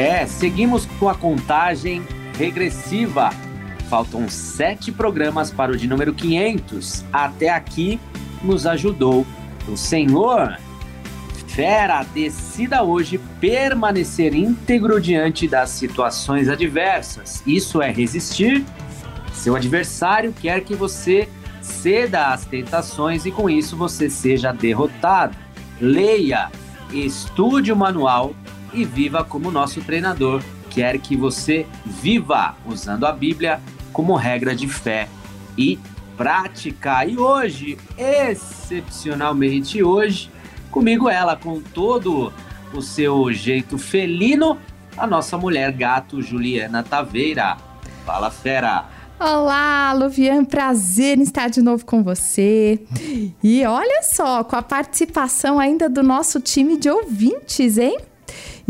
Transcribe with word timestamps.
É, 0.00 0.24
seguimos 0.24 0.86
com 0.98 1.10
a 1.10 1.14
contagem 1.14 2.02
regressiva. 2.38 3.28
Faltam 3.90 4.30
sete 4.30 4.90
programas 4.90 5.50
para 5.50 5.72
o 5.72 5.76
de 5.76 5.86
número 5.86 6.14
500. 6.14 7.04
Até 7.12 7.50
aqui 7.50 8.00
nos 8.42 8.66
ajudou 8.66 9.26
o 9.68 9.76
Senhor. 9.76 10.56
Fera, 11.48 12.02
decida 12.14 12.82
hoje 12.82 13.20
permanecer 13.38 14.34
íntegro 14.34 14.98
diante 14.98 15.46
das 15.46 15.68
situações 15.68 16.48
adversas. 16.48 17.42
Isso 17.46 17.82
é 17.82 17.92
resistir. 17.92 18.64
Seu 19.34 19.54
adversário 19.54 20.32
quer 20.32 20.62
que 20.62 20.74
você 20.74 21.28
ceda 21.60 22.28
às 22.28 22.46
tentações 22.46 23.26
e 23.26 23.30
com 23.30 23.50
isso 23.50 23.76
você 23.76 24.08
seja 24.08 24.50
derrotado. 24.50 25.36
Leia, 25.78 26.50
estude 26.90 27.70
o 27.70 27.76
manual 27.76 28.34
e 28.72 28.84
viva 28.84 29.24
como 29.24 29.50
nosso 29.50 29.80
treinador 29.82 30.42
quer 30.70 30.98
que 30.98 31.16
você 31.16 31.66
viva, 31.84 32.54
usando 32.64 33.04
a 33.04 33.12
Bíblia 33.12 33.60
como 33.92 34.14
regra 34.14 34.54
de 34.54 34.68
fé 34.68 35.08
e 35.58 35.78
prática. 36.16 37.04
E 37.04 37.18
hoje, 37.18 37.76
excepcionalmente 37.98 39.82
hoje, 39.82 40.30
comigo 40.70 41.08
ela, 41.08 41.36
com 41.36 41.60
todo 41.60 42.32
o 42.72 42.80
seu 42.80 43.32
jeito 43.32 43.76
felino, 43.76 44.56
a 44.96 45.06
nossa 45.06 45.36
mulher 45.36 45.72
gato 45.72 46.22
Juliana 46.22 46.82
Taveira. 46.82 47.56
Fala, 48.06 48.30
fera! 48.30 48.86
Olá, 49.18 49.92
Luvian, 49.92 50.44
prazer 50.46 51.18
em 51.18 51.22
estar 51.22 51.50
de 51.50 51.60
novo 51.60 51.84
com 51.84 52.02
você. 52.02 52.80
E 53.42 53.64
olha 53.66 54.02
só, 54.02 54.42
com 54.42 54.56
a 54.56 54.62
participação 54.62 55.58
ainda 55.58 55.90
do 55.90 56.02
nosso 56.02 56.40
time 56.40 56.78
de 56.78 56.88
ouvintes, 56.88 57.76
hein? 57.76 57.98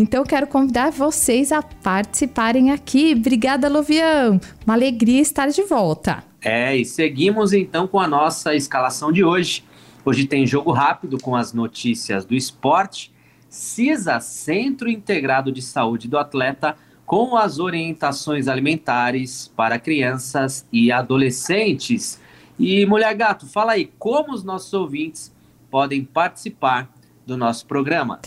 Então, 0.00 0.24
quero 0.24 0.46
convidar 0.46 0.90
vocês 0.90 1.52
a 1.52 1.60
participarem 1.60 2.70
aqui. 2.70 3.12
Obrigada, 3.14 3.68
Luvian. 3.68 4.40
Uma 4.64 4.72
alegria 4.72 5.20
estar 5.20 5.48
de 5.48 5.62
volta. 5.62 6.24
É, 6.40 6.74
e 6.74 6.86
seguimos 6.86 7.52
então 7.52 7.86
com 7.86 8.00
a 8.00 8.08
nossa 8.08 8.54
escalação 8.54 9.12
de 9.12 9.22
hoje. 9.22 9.62
Hoje 10.02 10.24
tem 10.26 10.46
jogo 10.46 10.72
rápido 10.72 11.18
com 11.18 11.36
as 11.36 11.52
notícias 11.52 12.24
do 12.24 12.34
esporte. 12.34 13.12
CISA, 13.50 14.20
Centro 14.20 14.88
Integrado 14.88 15.52
de 15.52 15.60
Saúde 15.60 16.08
do 16.08 16.16
Atleta, 16.16 16.76
com 17.04 17.36
as 17.36 17.58
orientações 17.58 18.48
alimentares 18.48 19.52
para 19.54 19.78
crianças 19.78 20.66
e 20.72 20.90
adolescentes. 20.90 22.18
E, 22.58 22.86
Mulher 22.86 23.14
Gato, 23.14 23.46
fala 23.46 23.72
aí 23.72 23.92
como 23.98 24.32
os 24.32 24.42
nossos 24.42 24.72
ouvintes 24.72 25.30
podem 25.70 26.02
participar 26.02 26.90
do 27.26 27.36
nosso 27.36 27.66
programa. 27.66 28.18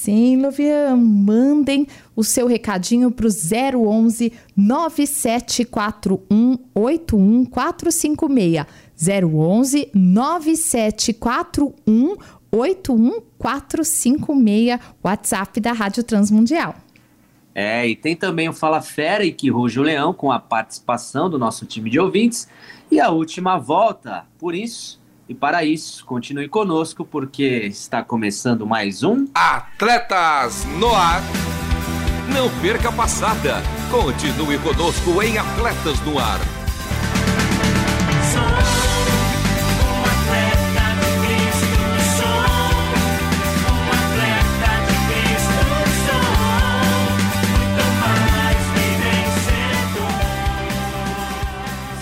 Sim, 0.00 0.40
Luvian, 0.40 0.96
mandem 0.96 1.86
o 2.16 2.24
seu 2.24 2.46
recadinho 2.46 3.10
para 3.10 3.26
o 3.26 3.28
011 3.28 4.32
9741 4.56 6.56
81456. 6.74 8.64
011 8.96 9.90
9741 9.92 12.16
81456, 12.50 14.80
WhatsApp 15.04 15.60
da 15.60 15.72
Rádio 15.72 16.02
Transmundial. 16.02 16.74
É, 17.54 17.86
e 17.86 17.94
tem 17.94 18.16
também 18.16 18.48
o 18.48 18.54
Fala 18.54 18.80
Fera 18.80 19.22
e 19.22 19.32
que 19.32 19.50
ruge 19.50 19.78
o 19.78 19.82
leão 19.82 20.14
com 20.14 20.32
a 20.32 20.38
participação 20.38 21.28
do 21.28 21.38
nosso 21.38 21.66
time 21.66 21.90
de 21.90 22.00
ouvintes 22.00 22.48
e 22.90 22.98
a 22.98 23.10
última 23.10 23.58
volta. 23.58 24.24
Por 24.38 24.54
isso, 24.54 24.98
e 25.30 25.34
para 25.34 25.62
isso, 25.62 26.04
continue 26.04 26.48
conosco 26.48 27.04
porque 27.04 27.44
está 27.66 28.02
começando 28.02 28.66
mais 28.66 29.04
um 29.04 29.28
Atletas 29.32 30.64
no 30.80 30.92
Ar. 30.92 31.22
Não 32.34 32.50
perca 32.60 32.88
a 32.88 32.92
passada. 32.92 33.62
Continue 33.92 34.58
conosco 34.58 35.22
em 35.22 35.38
Atletas 35.38 36.00
no 36.00 36.18
Ar. 36.18 36.40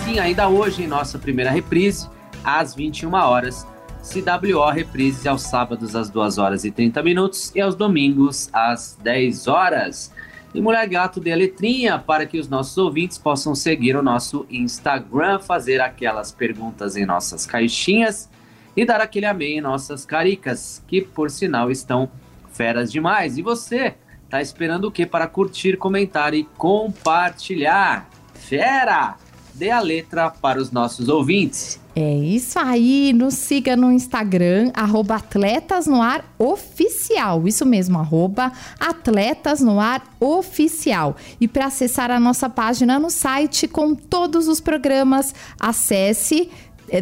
Sim, 0.03 0.17
ainda 0.17 0.49
hoje 0.49 0.81
em 0.81 0.87
nossa 0.87 1.19
primeira 1.19 1.51
reprise, 1.51 2.09
às 2.43 2.75
21 2.75 3.13
horas. 3.13 3.65
CWO 4.01 4.69
reprise 4.69 5.27
aos 5.27 5.43
sábados 5.43 5.95
às 5.95 6.09
2 6.09 6.37
horas 6.37 6.63
e 6.63 6.71
30 6.71 7.03
minutos 7.03 7.51
e 7.53 7.61
aos 7.61 7.75
domingos 7.75 8.49
às 8.53 8.97
10 9.01 9.47
horas. 9.47 10.11
E 10.53 10.61
Mulher 10.61 10.87
Gato 10.87 11.19
dê 11.19 11.31
a 11.31 11.35
letrinha 11.35 11.99
para 11.99 12.25
que 12.25 12.39
os 12.39 12.47
nossos 12.47 12.77
ouvintes 12.77 13.17
possam 13.17 13.53
seguir 13.53 13.95
o 13.95 14.01
nosso 14.01 14.47
Instagram, 14.49 15.39
fazer 15.39 15.79
aquelas 15.79 16.31
perguntas 16.31 16.95
em 16.95 17.05
nossas 17.05 17.45
caixinhas 17.45 18.29
e 18.75 18.83
dar 18.85 18.99
aquele 18.99 19.25
amém 19.25 19.57
em 19.57 19.61
nossas 19.61 20.05
caricas, 20.05 20.83
que 20.87 21.01
por 21.01 21.29
sinal 21.29 21.69
estão 21.69 22.09
feras 22.51 22.91
demais. 22.91 23.37
E 23.37 23.41
você, 23.43 23.95
tá 24.29 24.41
esperando 24.41 24.85
o 24.85 24.91
que 24.91 25.05
para 25.05 25.27
curtir, 25.27 25.77
comentar 25.77 26.33
e 26.33 26.43
compartilhar? 26.57 28.09
Fera! 28.33 29.17
Dê 29.59 29.69
a 29.71 29.79
letra 29.81 30.31
para 30.31 30.61
os 30.61 30.71
nossos 30.71 31.09
ouvintes. 31.09 31.81
É 31.93 32.15
isso 32.15 32.57
aí, 32.57 33.11
nos 33.11 33.33
siga 33.33 33.75
no 33.75 33.91
Instagram, 33.91 34.71
arroba 34.73 35.15
Atletas 35.15 35.85
no 35.85 36.01
Ar 36.01 36.23
Oficial. 36.39 37.45
Isso 37.45 37.65
mesmo, 37.65 37.99
arroba 37.99 38.53
Atletas 38.79 39.59
no 39.59 39.77
Ar 39.77 40.01
Oficial. 40.17 41.17
E 41.41 41.47
para 41.47 41.65
acessar 41.65 42.09
a 42.09 42.21
nossa 42.21 42.49
página 42.49 42.97
no 42.97 43.09
site 43.09 43.67
com 43.67 43.93
todos 43.93 44.47
os 44.47 44.61
programas, 44.61 45.35
acesse 45.59 46.49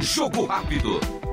Jogo 0.00 0.44
rápido. 0.44 1.23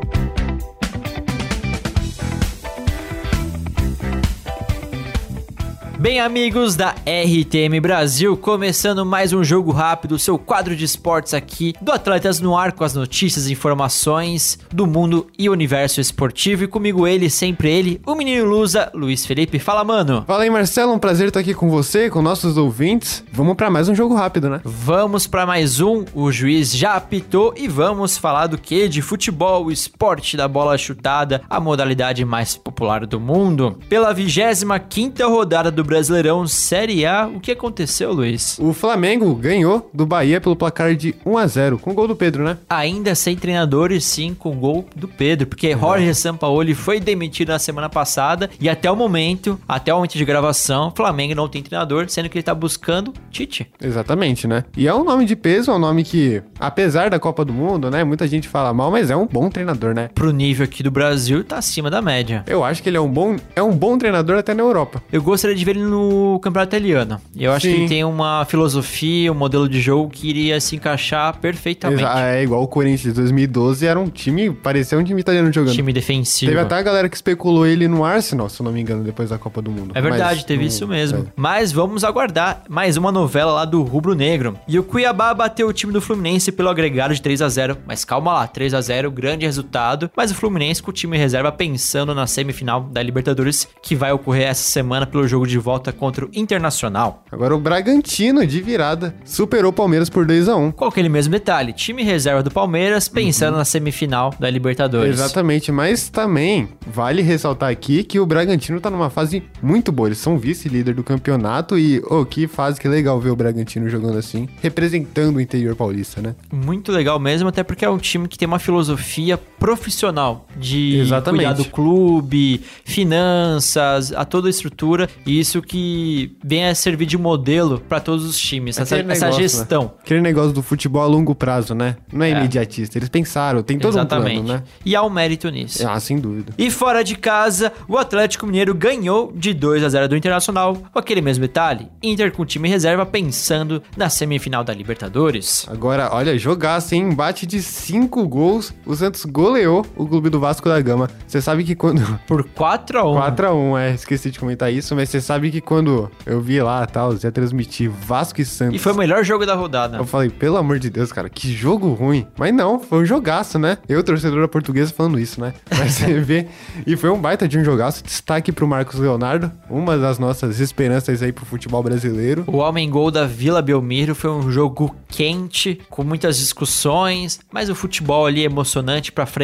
Bem, 6.01 6.19
amigos 6.19 6.75
da 6.75 6.95
RTM 7.05 7.79
Brasil, 7.79 8.35
começando 8.35 9.05
mais 9.05 9.33
um 9.33 9.43
jogo 9.43 9.71
rápido, 9.71 10.17
seu 10.17 10.35
quadro 10.35 10.75
de 10.75 10.83
esportes 10.83 11.31
aqui 11.31 11.75
do 11.79 11.91
Atletas 11.91 12.39
no 12.39 12.57
Ar 12.57 12.71
com 12.71 12.83
as 12.83 12.95
notícias 12.95 13.47
e 13.47 13.51
informações 13.51 14.57
do 14.73 14.87
mundo 14.87 15.27
e 15.37 15.47
universo 15.47 16.01
esportivo. 16.01 16.63
E 16.63 16.67
comigo 16.67 17.05
ele, 17.05 17.29
sempre 17.29 17.69
ele, 17.69 18.01
o 18.03 18.15
menino 18.15 18.49
Lusa, 18.49 18.89
Luiz 18.95 19.27
Felipe. 19.27 19.59
Fala, 19.59 19.83
mano. 19.83 20.23
Fala 20.25 20.41
aí, 20.41 20.49
Marcelo, 20.49 20.91
um 20.91 20.97
prazer 20.97 21.27
estar 21.27 21.39
aqui 21.39 21.53
com 21.53 21.69
você, 21.69 22.09
com 22.09 22.19
nossos 22.19 22.57
ouvintes. 22.57 23.23
Vamos 23.31 23.53
para 23.53 23.69
mais 23.69 23.87
um 23.87 23.93
jogo 23.93 24.15
rápido, 24.15 24.49
né? 24.49 24.59
Vamos 24.65 25.27
para 25.27 25.45
mais 25.45 25.79
um. 25.79 26.03
O 26.15 26.31
juiz 26.31 26.75
já 26.75 26.95
apitou 26.95 27.53
e 27.55 27.67
vamos 27.67 28.17
falar 28.17 28.47
do 28.47 28.57
que? 28.57 28.87
De 28.87 29.03
futebol, 29.03 29.65
o 29.65 29.71
esporte 29.71 30.35
da 30.35 30.47
bola 30.47 30.79
chutada, 30.79 31.43
a 31.47 31.59
modalidade 31.59 32.25
mais 32.25 32.57
popular 32.57 33.05
do 33.05 33.19
mundo. 33.19 33.77
Pela 33.87 34.11
25 34.11 34.79
quinta 34.89 35.27
rodada 35.27 35.69
do 35.69 35.90
Brasileirão 35.91 36.47
Série 36.47 37.05
A. 37.05 37.27
O 37.27 37.41
que 37.41 37.51
aconteceu, 37.51 38.13
Luiz? 38.13 38.57
O 38.59 38.71
Flamengo 38.71 39.35
ganhou 39.35 39.89
do 39.93 40.05
Bahia 40.05 40.39
pelo 40.39 40.55
placar 40.55 40.95
de 40.95 41.13
1 41.25 41.37
a 41.37 41.45
0 41.45 41.79
com 41.79 41.91
o 41.91 41.93
gol 41.93 42.07
do 42.07 42.15
Pedro, 42.15 42.45
né? 42.45 42.57
Ainda 42.69 43.13
sem 43.13 43.35
treinador 43.35 43.91
e 43.91 43.99
sim 43.99 44.33
com 44.33 44.53
o 44.53 44.55
gol 44.55 44.85
do 44.95 45.05
Pedro, 45.05 45.47
porque 45.47 45.73
Jorge 45.77 46.15
Sampaoli 46.15 46.73
foi 46.73 47.01
demitido 47.01 47.49
na 47.49 47.59
semana 47.59 47.89
passada 47.89 48.49
e 48.57 48.69
até 48.69 48.89
o 48.89 48.95
momento, 48.95 49.59
até 49.67 49.91
o 49.93 49.97
momento 49.97 50.17
de 50.17 50.23
gravação, 50.23 50.87
o 50.87 50.95
Flamengo 50.95 51.35
não 51.35 51.49
tem 51.49 51.61
treinador, 51.61 52.05
sendo 52.07 52.29
que 52.29 52.37
ele 52.37 52.43
tá 52.43 52.55
buscando 52.55 53.13
Tite. 53.29 53.69
Exatamente, 53.81 54.47
né? 54.47 54.63
E 54.77 54.87
é 54.87 54.95
um 54.95 55.03
nome 55.03 55.25
de 55.25 55.35
peso, 55.35 55.71
é 55.71 55.73
um 55.73 55.79
nome 55.79 56.05
que 56.05 56.41
apesar 56.57 57.09
da 57.09 57.19
Copa 57.19 57.43
do 57.43 57.51
Mundo, 57.51 57.91
né? 57.91 58.01
Muita 58.05 58.25
gente 58.29 58.47
fala 58.47 58.73
mal, 58.73 58.89
mas 58.89 59.09
é 59.09 59.15
um 59.17 59.27
bom 59.27 59.49
treinador, 59.49 59.93
né? 59.93 60.09
Pro 60.15 60.31
nível 60.31 60.63
aqui 60.63 60.83
do 60.83 60.89
Brasil, 60.89 61.43
tá 61.43 61.57
acima 61.57 61.89
da 61.89 62.01
média. 62.01 62.45
Eu 62.47 62.63
acho 62.63 62.81
que 62.81 62.87
ele 62.87 62.95
é 62.95 63.01
um 63.01 63.11
bom, 63.11 63.35
é 63.53 63.61
um 63.61 63.75
bom 63.75 63.97
treinador 63.97 64.37
até 64.37 64.53
na 64.53 64.63
Europa. 64.63 65.03
Eu 65.11 65.21
gostaria 65.21 65.53
de 65.53 65.65
ver 65.65 65.71
ele 65.71 65.80
no 65.81 66.39
campeonato 66.41 66.75
italiano. 66.75 67.19
Eu 67.35 67.51
acho 67.51 67.65
Sim. 67.67 67.73
que 67.73 67.79
ele 67.81 67.87
tem 67.89 68.03
uma 68.03 68.45
filosofia, 68.45 69.31
um 69.31 69.35
modelo 69.35 69.67
de 69.67 69.81
jogo 69.81 70.09
que 70.09 70.29
iria 70.29 70.59
se 70.59 70.75
encaixar 70.75 71.37
perfeitamente. 71.39 72.01
Exa- 72.01 72.19
É 72.21 72.43
igual 72.43 72.63
o 72.63 72.67
Corinthians 72.67 73.01
de 73.01 73.11
2012, 73.13 73.85
era 73.85 73.99
um 73.99 74.07
time, 74.09 74.51
parecia 74.51 74.97
um 74.97 75.03
time 75.03 75.19
italiano 75.19 75.51
jogando. 75.51 75.73
Time 75.73 75.91
defensivo. 75.93 76.51
Teve 76.51 76.61
até 76.61 76.75
a 76.75 76.81
galera 76.81 77.09
que 77.09 77.15
especulou 77.15 77.65
ele 77.65 77.87
no 77.87 78.03
Arsenal, 78.05 78.49
se 78.49 78.61
não 78.63 78.71
me 78.71 78.81
engano, 78.81 79.03
depois 79.03 79.29
da 79.29 79.37
Copa 79.37 79.61
do 79.61 79.71
Mundo. 79.71 79.91
É 79.95 80.01
verdade, 80.01 80.35
Mas 80.35 80.43
teve 80.43 80.61
não- 80.61 80.67
isso 80.67 80.87
mesmo. 80.87 81.19
é. 81.19 81.23
Mas 81.35 81.71
vamos 81.71 82.03
aguardar 82.03 82.63
mais 82.69 82.97
uma 82.97 83.11
novela 83.11 83.51
lá 83.53 83.65
do 83.65 83.81
Rubro 83.83 84.13
Negro. 84.13 84.57
E 84.67 84.77
o 84.79 84.83
Cuiabá 84.83 85.33
bateu 85.33 85.67
o 85.67 85.73
time 85.73 85.91
do 85.91 86.01
Fluminense 86.01 86.51
pelo 86.51 86.69
agregado 86.69 87.13
de 87.13 87.21
3 87.21 87.41
a 87.41 87.49
0 87.49 87.77
Mas 87.87 88.05
calma 88.05 88.33
lá, 88.33 88.47
3 88.47 88.73
a 88.73 88.81
0 88.81 89.09
grande 89.11 89.45
resultado. 89.45 90.09
Mas 90.15 90.31
o 90.31 90.35
Fluminense 90.35 90.81
com 90.81 90.91
o 90.91 90.93
time 90.93 91.17
reserva 91.17 91.51
pensando 91.51 92.13
na 92.13 92.27
semifinal 92.27 92.81
da 92.81 93.01
Libertadores, 93.01 93.67
que 93.81 93.95
vai 93.95 94.11
ocorrer 94.11 94.47
essa 94.47 94.63
semana 94.63 95.05
pelo 95.05 95.27
jogo 95.27 95.47
de 95.47 95.57
volta 95.57 95.70
contra 95.91 96.25
o 96.25 96.29
Internacional. 96.33 97.23
Agora 97.31 97.55
o 97.55 97.59
Bragantino, 97.59 98.45
de 98.45 98.61
virada, 98.61 99.15
superou 99.23 99.71
o 99.71 99.73
Palmeiras 99.73 100.09
por 100.09 100.25
2x1. 100.25 100.73
Com 100.73 100.85
aquele 100.85 101.09
mesmo 101.09 101.31
detalhe, 101.31 101.73
time 101.73 102.03
reserva 102.03 102.43
do 102.43 102.51
Palmeiras 102.51 103.07
pensando 103.07 103.57
na 103.57 103.65
semifinal 103.65 104.33
da 104.39 104.49
Libertadores. 104.49 105.13
Exatamente, 105.13 105.71
mas 105.71 106.09
também 106.09 106.69
vale 106.87 107.21
ressaltar 107.21 107.69
aqui 107.69 108.03
que 108.03 108.19
o 108.19 108.25
Bragantino 108.25 108.79
tá 108.79 108.89
numa 108.89 109.09
fase 109.09 109.43
muito 109.61 109.91
boa. 109.91 110.09
Eles 110.09 110.17
são 110.17 110.37
vice-líder 110.37 110.93
do 110.93 111.03
campeonato 111.03 111.77
e, 111.77 112.01
oh, 112.09 112.25
que 112.25 112.47
fase 112.47 112.79
que 112.79 112.87
legal 112.87 113.19
ver 113.19 113.29
o 113.29 113.35
Bragantino 113.35 113.89
jogando 113.89 114.17
assim, 114.17 114.47
representando 114.61 115.37
o 115.37 115.41
interior 115.41 115.75
paulista, 115.75 116.21
né? 116.21 116.35
Muito 116.51 116.91
legal 116.91 117.19
mesmo, 117.19 117.49
até 117.49 117.63
porque 117.63 117.85
é 117.85 117.89
um 117.89 117.97
time 117.97 118.27
que 118.27 118.37
tem 118.37 118.47
uma 118.47 118.59
filosofia 118.59 119.39
profissional 119.61 120.47
de 120.57 120.97
Exatamente. 120.97 121.45
cuidar 121.45 121.53
do 121.53 121.65
clube, 121.69 122.61
finanças, 122.83 124.11
a 124.11 124.25
toda 124.25 124.47
a 124.47 124.49
estrutura, 124.49 125.07
e 125.23 125.39
isso 125.39 125.61
que 125.61 126.35
vem 126.43 126.65
a 126.65 126.73
servir 126.73 127.05
de 127.05 127.15
modelo 127.15 127.79
para 127.79 127.99
todos 127.99 128.25
os 128.25 128.39
times, 128.39 128.79
essa, 128.79 128.95
Aquele 128.95 129.11
essa 129.11 129.25
negócio, 129.25 129.43
gestão. 129.43 129.83
né? 129.83 129.89
Aquele 130.01 130.21
negócio 130.21 130.51
do 130.51 130.63
futebol 130.63 131.03
a 131.03 131.05
longo 131.05 131.35
prazo, 131.35 131.75
né? 131.75 131.95
Não 132.11 132.25
é, 132.25 132.31
imediatista. 132.31 132.97
Eles 132.97 133.07
pensaram, 133.07 133.61
tem 133.61 133.77
todo 133.77 133.93
Exatamente. 133.93 134.39
um 134.39 134.45
plano, 134.45 134.59
né? 134.61 134.63
E 134.83 134.95
há 134.95 135.03
um 135.03 135.11
mérito 135.11 135.47
nisso. 135.51 135.87
Ah, 135.87 135.99
sem 135.99 136.19
dúvida. 136.19 136.53
E 136.57 136.71
fora 136.71 137.03
de 137.03 137.15
casa, 137.15 137.71
o 137.87 137.99
Atlético 137.99 138.47
Mineiro 138.47 138.73
ganhou 138.73 139.31
de 139.35 139.53
2 139.53 139.83
a 139.83 139.89
0 139.89 140.09
do 140.09 140.17
Internacional. 140.17 140.75
Com 140.91 140.97
aquele 140.97 141.21
mesmo 141.21 141.43
detalhe, 141.43 141.87
Inter 142.01 142.31
com 142.31 142.43
time 142.43 142.67
reserva 142.67 143.05
pensando 143.05 143.83
na 143.95 144.09
semifinal 144.09 144.63
da 144.63 144.73
Libertadores. 144.73 145.67
Agora, 145.69 146.09
olha, 146.11 146.35
jogasse, 146.35 146.95
hein? 146.95 147.11
Embate 147.11 147.45
de 147.45 147.61
cinco 147.61 148.27
gols, 148.27 148.73
o 148.87 148.95
Santos 148.95 149.23
goleou 149.51 149.85
o 149.97 150.07
clube 150.07 150.29
do 150.29 150.39
Vasco 150.39 150.69
da 150.69 150.79
Gama. 150.79 151.09
Você 151.27 151.41
sabe 151.41 151.65
que 151.65 151.75
quando... 151.75 152.01
Por 152.25 152.47
4 152.49 152.99
a 152.99 153.09
1 153.09 153.35
4x1, 153.35 153.79
é, 153.79 153.93
esqueci 153.93 154.31
de 154.31 154.39
comentar 154.39 154.71
isso, 154.71 154.95
mas 154.95 155.09
você 155.09 155.19
sabe 155.19 155.51
que 155.51 155.59
quando 155.59 156.09
eu 156.25 156.39
vi 156.39 156.61
lá, 156.61 156.85
tal, 156.85 157.13
ia 157.13 157.31
transmitir 157.31 157.89
Vasco 157.89 158.39
e 158.39 158.45
Santos. 158.45 158.75
E 158.75 158.79
foi 158.79 158.93
o 158.93 158.97
melhor 158.97 159.25
jogo 159.25 159.45
da 159.45 159.53
rodada. 159.53 159.97
Eu 159.97 160.05
falei, 160.05 160.29
pelo 160.29 160.55
amor 160.55 160.79
de 160.79 160.89
Deus, 160.89 161.11
cara, 161.11 161.29
que 161.29 161.51
jogo 161.51 161.93
ruim. 161.93 162.25
Mas 162.37 162.53
não, 162.53 162.79
foi 162.79 162.99
um 162.99 163.05
jogaço, 163.05 163.59
né? 163.59 163.77
Eu, 163.89 164.01
torcedor 164.03 164.41
da 164.41 164.47
portuguesa, 164.47 164.93
falando 164.93 165.19
isso, 165.19 165.41
né? 165.41 165.53
Mas 165.77 165.93
você 165.93 166.19
vê. 166.19 166.47
E 166.87 166.95
foi 166.95 167.09
um 167.09 167.19
baita 167.19 167.45
de 167.45 167.57
um 167.57 167.63
jogaço. 167.63 168.03
Destaque 168.03 168.53
pro 168.53 168.65
Marcos 168.65 168.99
Leonardo, 168.99 169.51
uma 169.69 169.97
das 169.97 170.17
nossas 170.17 170.61
esperanças 170.61 171.21
aí 171.21 171.33
pro 171.33 171.45
futebol 171.45 171.83
brasileiro. 171.83 172.45
O 172.47 172.57
Homem 172.57 172.89
Gol 172.89 173.11
da 173.11 173.25
Vila 173.25 173.61
Belmiro 173.61 174.15
foi 174.15 174.31
um 174.31 174.49
jogo 174.49 174.95
quente, 175.09 175.81
com 175.89 176.03
muitas 176.03 176.37
discussões, 176.37 177.39
mas 177.51 177.69
o 177.69 177.75
futebol 177.75 178.25
ali 178.25 178.41
é 178.41 178.45
emocionante 178.45 179.11
pra 179.11 179.25
frente. 179.25 179.40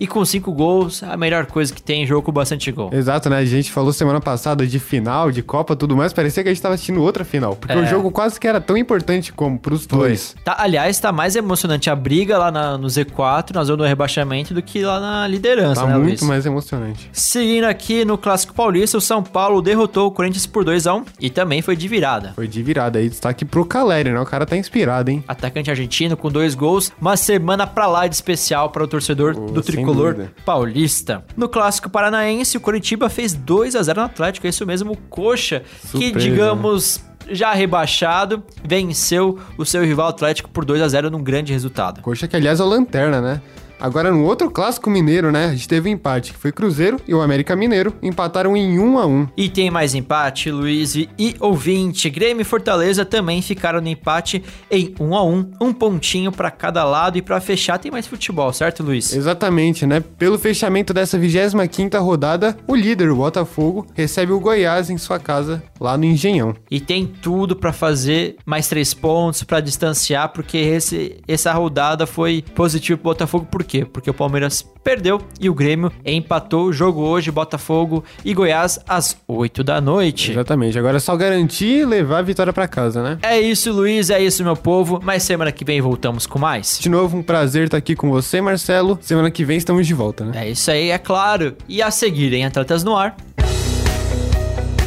E 0.00 0.06
com 0.06 0.24
cinco 0.24 0.52
gols, 0.52 1.02
a 1.02 1.16
melhor 1.16 1.46
coisa 1.46 1.72
que 1.72 1.82
tem 1.82 2.02
em 2.02 2.06
jogo 2.06 2.22
com 2.22 2.32
bastante 2.32 2.70
gol. 2.72 2.90
Exato, 2.92 3.28
né? 3.30 3.38
A 3.38 3.44
gente 3.44 3.70
falou 3.70 3.92
semana 3.92 4.20
passada 4.20 4.66
de 4.66 4.78
final, 4.78 5.30
de 5.30 5.42
Copa 5.42 5.76
tudo 5.76 5.96
mais. 5.96 6.12
Parecia 6.12 6.42
que 6.42 6.48
a 6.48 6.52
gente 6.52 6.62
tava 6.62 6.74
assistindo 6.74 7.02
outra 7.02 7.24
final. 7.24 7.54
Porque 7.56 7.72
É. 7.76 7.80
o 7.80 7.86
jogo 7.86 8.10
quase 8.10 8.38
que 8.40 8.46
era 8.48 8.60
tão 8.60 8.76
importante 8.76 9.32
como 9.32 9.58
pros 9.58 9.86
dois. 9.86 10.34
Tá, 10.44 10.56
aliás, 10.58 10.98
tá 10.98 11.12
mais 11.12 11.36
emocionante 11.36 11.90
a 11.90 11.96
briga 11.96 12.38
lá 12.38 12.50
na- 12.50 12.78
no 12.78 12.88
Z4, 12.88 13.54
na 13.54 13.64
zona 13.64 13.78
do 13.78 13.84
rebaixamento, 13.88 14.54
do 14.54 14.62
que 14.62 14.82
lá 14.82 14.98
na 15.00 15.26
liderança, 15.28 15.80
Tá 15.82 15.86
né, 15.86 15.94
muito 15.98 16.08
Luiz? 16.20 16.22
mais 16.22 16.46
emocionante. 16.46 17.08
Seguindo 17.12 17.64
aqui 17.64 18.04
no 18.04 18.16
Clássico 18.18 18.54
Paulista, 18.54 18.98
o 18.98 19.00
São 19.00 19.22
Paulo 19.22 19.60
derrotou 19.60 20.06
o 20.08 20.10
Corinthians 20.10 20.46
por 20.46 20.64
2x1 20.64 21.04
e 21.20 21.28
também 21.30 21.62
foi 21.62 21.76
de 21.76 21.86
virada. 21.88 22.32
Foi 22.34 22.46
de 22.48 22.62
virada 22.62 22.98
aí. 22.98 23.08
Destaque 23.08 23.44
pro 23.44 23.64
Caleri, 23.64 24.10
né? 24.10 24.20
O 24.20 24.24
cara 24.26 24.46
tá 24.46 24.56
inspirado, 24.56 25.10
hein? 25.10 25.22
Atacante 25.28 25.70
argentino 25.70 26.16
com 26.16 26.30
dois 26.30 26.54
gols, 26.54 26.92
uma 27.00 27.16
semana 27.16 27.66
pra 27.66 27.86
lá 27.86 28.06
de 28.06 28.14
especial 28.14 28.70
para 28.70 28.84
o 28.84 28.88
torcedor 28.88 29.33
Do 29.34 29.62
tricolor 29.62 30.28
paulista. 30.44 31.24
No 31.36 31.48
clássico 31.48 31.90
paranaense, 31.90 32.56
o 32.56 32.60
Coritiba 32.60 33.08
fez 33.08 33.32
2 33.34 33.74
a 33.76 33.82
0 33.82 34.00
no 34.00 34.06
Atlético, 34.06 34.46
é 34.46 34.50
isso 34.50 34.66
mesmo, 34.66 34.92
o 34.92 34.96
Coxa, 34.96 35.62
que 35.80 35.88
Surpresa, 35.88 36.18
digamos 36.18 37.04
já 37.30 37.52
rebaixado, 37.54 38.42
venceu 38.62 39.38
o 39.56 39.64
seu 39.64 39.82
rival 39.82 40.08
Atlético 40.08 40.50
por 40.50 40.64
2 40.64 40.82
a 40.82 40.88
0 40.88 41.10
num 41.10 41.22
grande 41.22 41.52
resultado. 41.52 42.02
Coxa 42.02 42.28
que, 42.28 42.36
aliás, 42.36 42.60
é 42.60 42.62
o 42.62 42.66
Lanterna, 42.66 43.20
né? 43.20 43.40
Agora, 43.80 44.10
no 44.10 44.24
outro 44.24 44.50
clássico 44.50 44.88
mineiro, 44.88 45.30
né? 45.30 45.46
A 45.46 45.50
gente 45.52 45.68
teve 45.68 45.88
um 45.88 45.92
empate, 45.92 46.32
que 46.32 46.38
foi 46.38 46.52
Cruzeiro 46.52 47.00
e 47.06 47.14
o 47.14 47.20
América 47.20 47.54
Mineiro 47.56 47.94
empataram 48.02 48.56
em 48.56 48.78
1 48.78 48.98
a 48.98 49.06
1 49.06 49.28
E 49.36 49.48
tem 49.48 49.70
mais 49.70 49.94
empate, 49.94 50.50
Luiz 50.50 50.94
e 50.94 51.08
ouvinte. 51.40 52.08
Grêmio 52.08 52.42
e 52.42 52.44
Fortaleza 52.44 53.04
também 53.04 53.42
ficaram 53.42 53.80
no 53.80 53.88
empate 53.88 54.42
em 54.70 54.94
1 54.98 55.16
a 55.16 55.24
1 55.24 55.50
um 55.60 55.72
pontinho 55.72 56.30
pra 56.30 56.50
cada 56.50 56.84
lado 56.84 57.18
e 57.18 57.22
pra 57.22 57.40
fechar 57.40 57.78
tem 57.78 57.90
mais 57.90 58.06
futebol, 58.06 58.52
certo, 58.52 58.82
Luiz? 58.82 59.12
Exatamente, 59.12 59.86
né? 59.86 60.00
Pelo 60.00 60.38
fechamento 60.38 60.94
dessa 60.94 61.18
25ª 61.18 62.00
rodada, 62.00 62.56
o 62.66 62.74
líder, 62.74 63.10
o 63.10 63.16
Botafogo, 63.16 63.86
recebe 63.94 64.32
o 64.32 64.40
Goiás 64.40 64.90
em 64.90 64.98
sua 64.98 65.18
casa, 65.18 65.62
lá 65.80 65.96
no 65.96 66.04
Engenhão. 66.04 66.54
E 66.70 66.80
tem 66.80 67.06
tudo 67.06 67.56
pra 67.56 67.72
fazer 67.72 68.36
mais 68.46 68.68
três 68.68 68.94
pontos, 68.94 69.42
pra 69.42 69.60
distanciar, 69.60 70.28
porque 70.30 70.56
esse, 70.58 71.16
essa 71.26 71.52
rodada 71.52 72.06
foi 72.06 72.44
positiva 72.54 72.98
pro 72.98 73.10
Botafogo. 73.10 73.46
Por 73.50 73.63
quê? 73.64 73.84
Porque 73.84 74.10
o 74.10 74.14
Palmeiras 74.14 74.62
perdeu 74.82 75.20
e 75.40 75.48
o 75.48 75.54
Grêmio 75.54 75.90
empatou 76.04 76.66
o 76.66 76.72
jogo 76.72 77.00
hoje, 77.00 77.30
Botafogo 77.30 78.04
e 78.24 78.34
Goiás, 78.34 78.78
às 78.86 79.16
8 79.26 79.64
da 79.64 79.80
noite. 79.80 80.32
Exatamente. 80.32 80.78
Agora 80.78 80.98
é 80.98 81.00
só 81.00 81.16
garantir 81.16 81.80
e 81.80 81.84
levar 81.84 82.18
a 82.18 82.22
vitória 82.22 82.52
pra 82.52 82.68
casa, 82.68 83.02
né? 83.02 83.18
É 83.22 83.40
isso, 83.40 83.72
Luiz, 83.72 84.10
é 84.10 84.22
isso, 84.22 84.44
meu 84.44 84.56
povo. 84.56 85.00
Mas 85.02 85.22
semana 85.22 85.50
que 85.50 85.64
vem 85.64 85.80
voltamos 85.80 86.26
com 86.26 86.38
mais. 86.38 86.78
De 86.78 86.88
novo, 86.88 87.16
um 87.16 87.22
prazer 87.22 87.64
estar 87.64 87.78
aqui 87.78 87.96
com 87.96 88.10
você, 88.10 88.40
Marcelo. 88.40 88.98
Semana 89.00 89.30
que 89.30 89.44
vem 89.44 89.56
estamos 89.56 89.86
de 89.86 89.94
volta, 89.94 90.24
né? 90.24 90.46
É 90.46 90.50
isso 90.50 90.70
aí, 90.70 90.90
é 90.90 90.98
claro. 90.98 91.56
E 91.68 91.82
a 91.82 91.90
seguir 91.90 92.32
em 92.32 92.44
Atletas 92.44 92.84
no 92.84 92.96
Ar. 92.96 93.16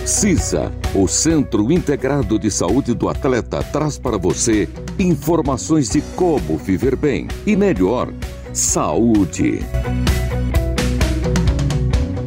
CISA, 0.07 0.71
o 0.95 1.05
Centro 1.05 1.69
Integrado 1.69 2.39
de 2.39 2.49
Saúde 2.49 2.93
do 2.93 3.09
Atleta, 3.09 3.61
traz 3.61 3.97
para 3.97 4.17
você 4.17 4.69
informações 4.97 5.89
de 5.89 5.99
como 6.15 6.57
viver 6.57 6.95
bem 6.95 7.27
e 7.45 7.57
melhor. 7.57 8.07
Saúde. 8.57 9.59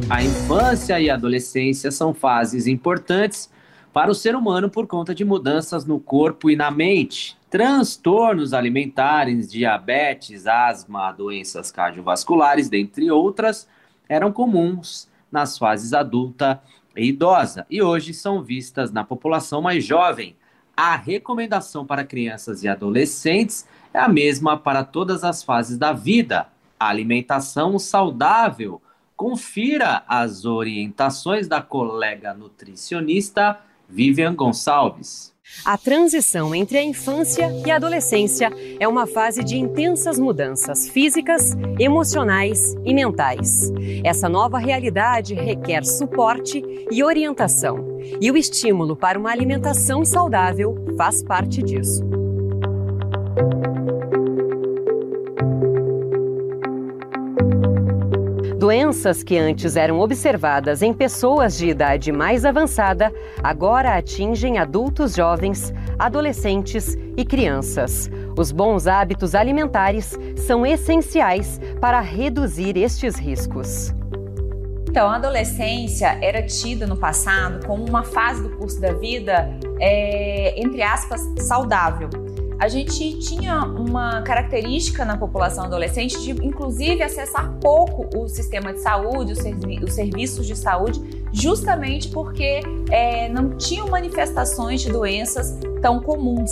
A 0.09 0.23
infância 0.23 0.97
e 0.97 1.09
a 1.09 1.15
adolescência 1.15 1.91
são 1.91 2.13
fases 2.13 2.67
importantes 2.67 3.51
para 3.91 4.09
o 4.09 4.15
ser 4.15 4.33
humano 4.33 4.69
por 4.69 4.87
conta 4.87 5.13
de 5.13 5.25
mudanças 5.25 5.83
no 5.83 5.99
corpo 5.99 6.49
e 6.49 6.55
na 6.55 6.71
mente. 6.71 7.37
Transtornos 7.49 8.53
alimentares, 8.53 9.51
diabetes, 9.51 10.47
asma, 10.47 11.11
doenças 11.11 11.69
cardiovasculares, 11.69 12.69
dentre 12.69 13.11
outras, 13.11 13.67
eram 14.07 14.31
comuns 14.31 15.09
nas 15.29 15.57
fases 15.57 15.91
adulta 15.91 16.63
e 16.95 17.09
idosa 17.09 17.65
e 17.69 17.81
hoje 17.81 18.13
são 18.13 18.41
vistas 18.41 18.89
na 18.89 19.03
população 19.03 19.61
mais 19.61 19.83
jovem. 19.83 20.37
A 20.77 20.95
recomendação 20.95 21.85
para 21.85 22.05
crianças 22.05 22.63
e 22.63 22.69
adolescentes 22.69 23.67
é 23.93 23.99
a 23.99 24.07
mesma 24.07 24.57
para 24.57 24.83
todas 24.83 25.23
as 25.23 25.43
fases 25.43 25.77
da 25.77 25.93
vida. 25.93 26.47
A 26.79 26.87
alimentação 26.89 27.77
saudável. 27.77 28.81
Confira 29.15 30.03
as 30.07 30.45
orientações 30.45 31.47
da 31.47 31.61
colega 31.61 32.33
nutricionista 32.33 33.59
Vivian 33.87 34.33
Gonçalves. 34.33 35.31
A 35.65 35.77
transição 35.77 36.55
entre 36.55 36.77
a 36.77 36.83
infância 36.83 37.51
e 37.65 37.69
a 37.69 37.75
adolescência 37.75 38.51
é 38.79 38.87
uma 38.87 39.05
fase 39.05 39.43
de 39.43 39.57
intensas 39.57 40.17
mudanças 40.17 40.87
físicas, 40.87 41.55
emocionais 41.77 42.73
e 42.85 42.93
mentais. 42.93 43.71
Essa 44.03 44.29
nova 44.29 44.57
realidade 44.57 45.35
requer 45.35 45.83
suporte 45.83 46.63
e 46.89 47.03
orientação, 47.03 47.99
e 48.19 48.31
o 48.31 48.37
estímulo 48.37 48.95
para 48.95 49.19
uma 49.19 49.29
alimentação 49.29 50.03
saudável 50.05 50.75
faz 50.97 51.21
parte 51.21 51.61
disso. 51.61 52.20
Doenças 58.71 59.21
que 59.21 59.37
antes 59.37 59.75
eram 59.75 59.99
observadas 59.99 60.81
em 60.81 60.93
pessoas 60.93 61.57
de 61.57 61.67
idade 61.67 62.09
mais 62.09 62.45
avançada 62.45 63.13
agora 63.43 63.97
atingem 63.97 64.59
adultos 64.59 65.13
jovens, 65.13 65.73
adolescentes 65.99 66.97
e 67.17 67.25
crianças. 67.25 68.09
Os 68.37 68.49
bons 68.49 68.87
hábitos 68.87 69.35
alimentares 69.35 70.17
são 70.37 70.65
essenciais 70.65 71.59
para 71.81 71.99
reduzir 71.99 72.77
estes 72.77 73.17
riscos. 73.17 73.93
Então, 74.87 75.09
a 75.09 75.17
adolescência 75.17 76.17
era 76.21 76.41
tida 76.41 76.87
no 76.87 76.95
passado 76.95 77.67
como 77.67 77.85
uma 77.85 78.03
fase 78.03 78.41
do 78.41 78.55
curso 78.55 78.79
da 78.79 78.93
vida, 78.93 79.49
é, 79.81 80.57
entre 80.57 80.81
aspas, 80.81 81.19
saudável. 81.45 82.09
A 82.61 82.67
gente 82.67 83.17
tinha 83.17 83.63
uma 83.63 84.21
característica 84.21 85.03
na 85.03 85.17
população 85.17 85.63
adolescente 85.63 86.21
de, 86.21 86.29
inclusive, 86.45 87.01
acessar 87.01 87.51
pouco 87.59 88.07
o 88.15 88.29
sistema 88.29 88.71
de 88.71 88.81
saúde, 88.81 89.31
os, 89.31 89.39
servi 89.39 89.83
os 89.83 89.93
serviços 89.93 90.45
de 90.45 90.55
saúde, 90.55 91.01
justamente 91.33 92.09
porque 92.09 92.61
é, 92.91 93.27
não 93.29 93.57
tinham 93.57 93.87
manifestações 93.87 94.79
de 94.79 94.91
doenças 94.91 95.57
tão 95.81 95.99
comuns. 96.01 96.51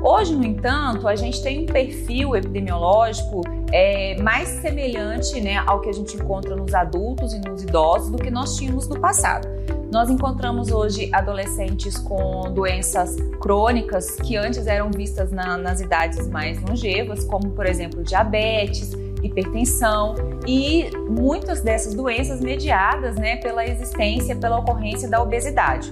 Hoje, 0.00 0.32
no 0.32 0.44
entanto, 0.44 1.08
a 1.08 1.16
gente 1.16 1.42
tem 1.42 1.64
um 1.64 1.66
perfil 1.66 2.36
epidemiológico 2.36 3.40
é, 3.72 4.22
mais 4.22 4.48
semelhante 4.48 5.40
né, 5.40 5.56
ao 5.66 5.80
que 5.80 5.88
a 5.88 5.92
gente 5.92 6.14
encontra 6.14 6.54
nos 6.54 6.72
adultos 6.72 7.34
e 7.34 7.40
nos 7.40 7.64
idosos 7.64 8.10
do 8.10 8.16
que 8.16 8.30
nós 8.30 8.56
tínhamos 8.56 8.86
no 8.86 9.00
passado. 9.00 9.48
Nós 9.92 10.08
encontramos 10.08 10.72
hoje 10.72 11.10
adolescentes 11.12 11.98
com 11.98 12.50
doenças 12.50 13.14
crônicas 13.38 14.16
que 14.16 14.38
antes 14.38 14.66
eram 14.66 14.90
vistas 14.90 15.30
na, 15.30 15.58
nas 15.58 15.82
idades 15.82 16.26
mais 16.28 16.58
longevas, 16.62 17.24
como 17.26 17.50
por 17.50 17.66
exemplo 17.66 18.02
diabetes, 18.02 18.92
hipertensão 19.22 20.14
e 20.46 20.88
muitas 21.10 21.60
dessas 21.60 21.92
doenças 21.92 22.40
mediadas 22.40 23.16
né, 23.16 23.36
pela 23.36 23.66
existência, 23.66 24.34
pela 24.34 24.60
ocorrência 24.60 25.10
da 25.10 25.22
obesidade. 25.22 25.90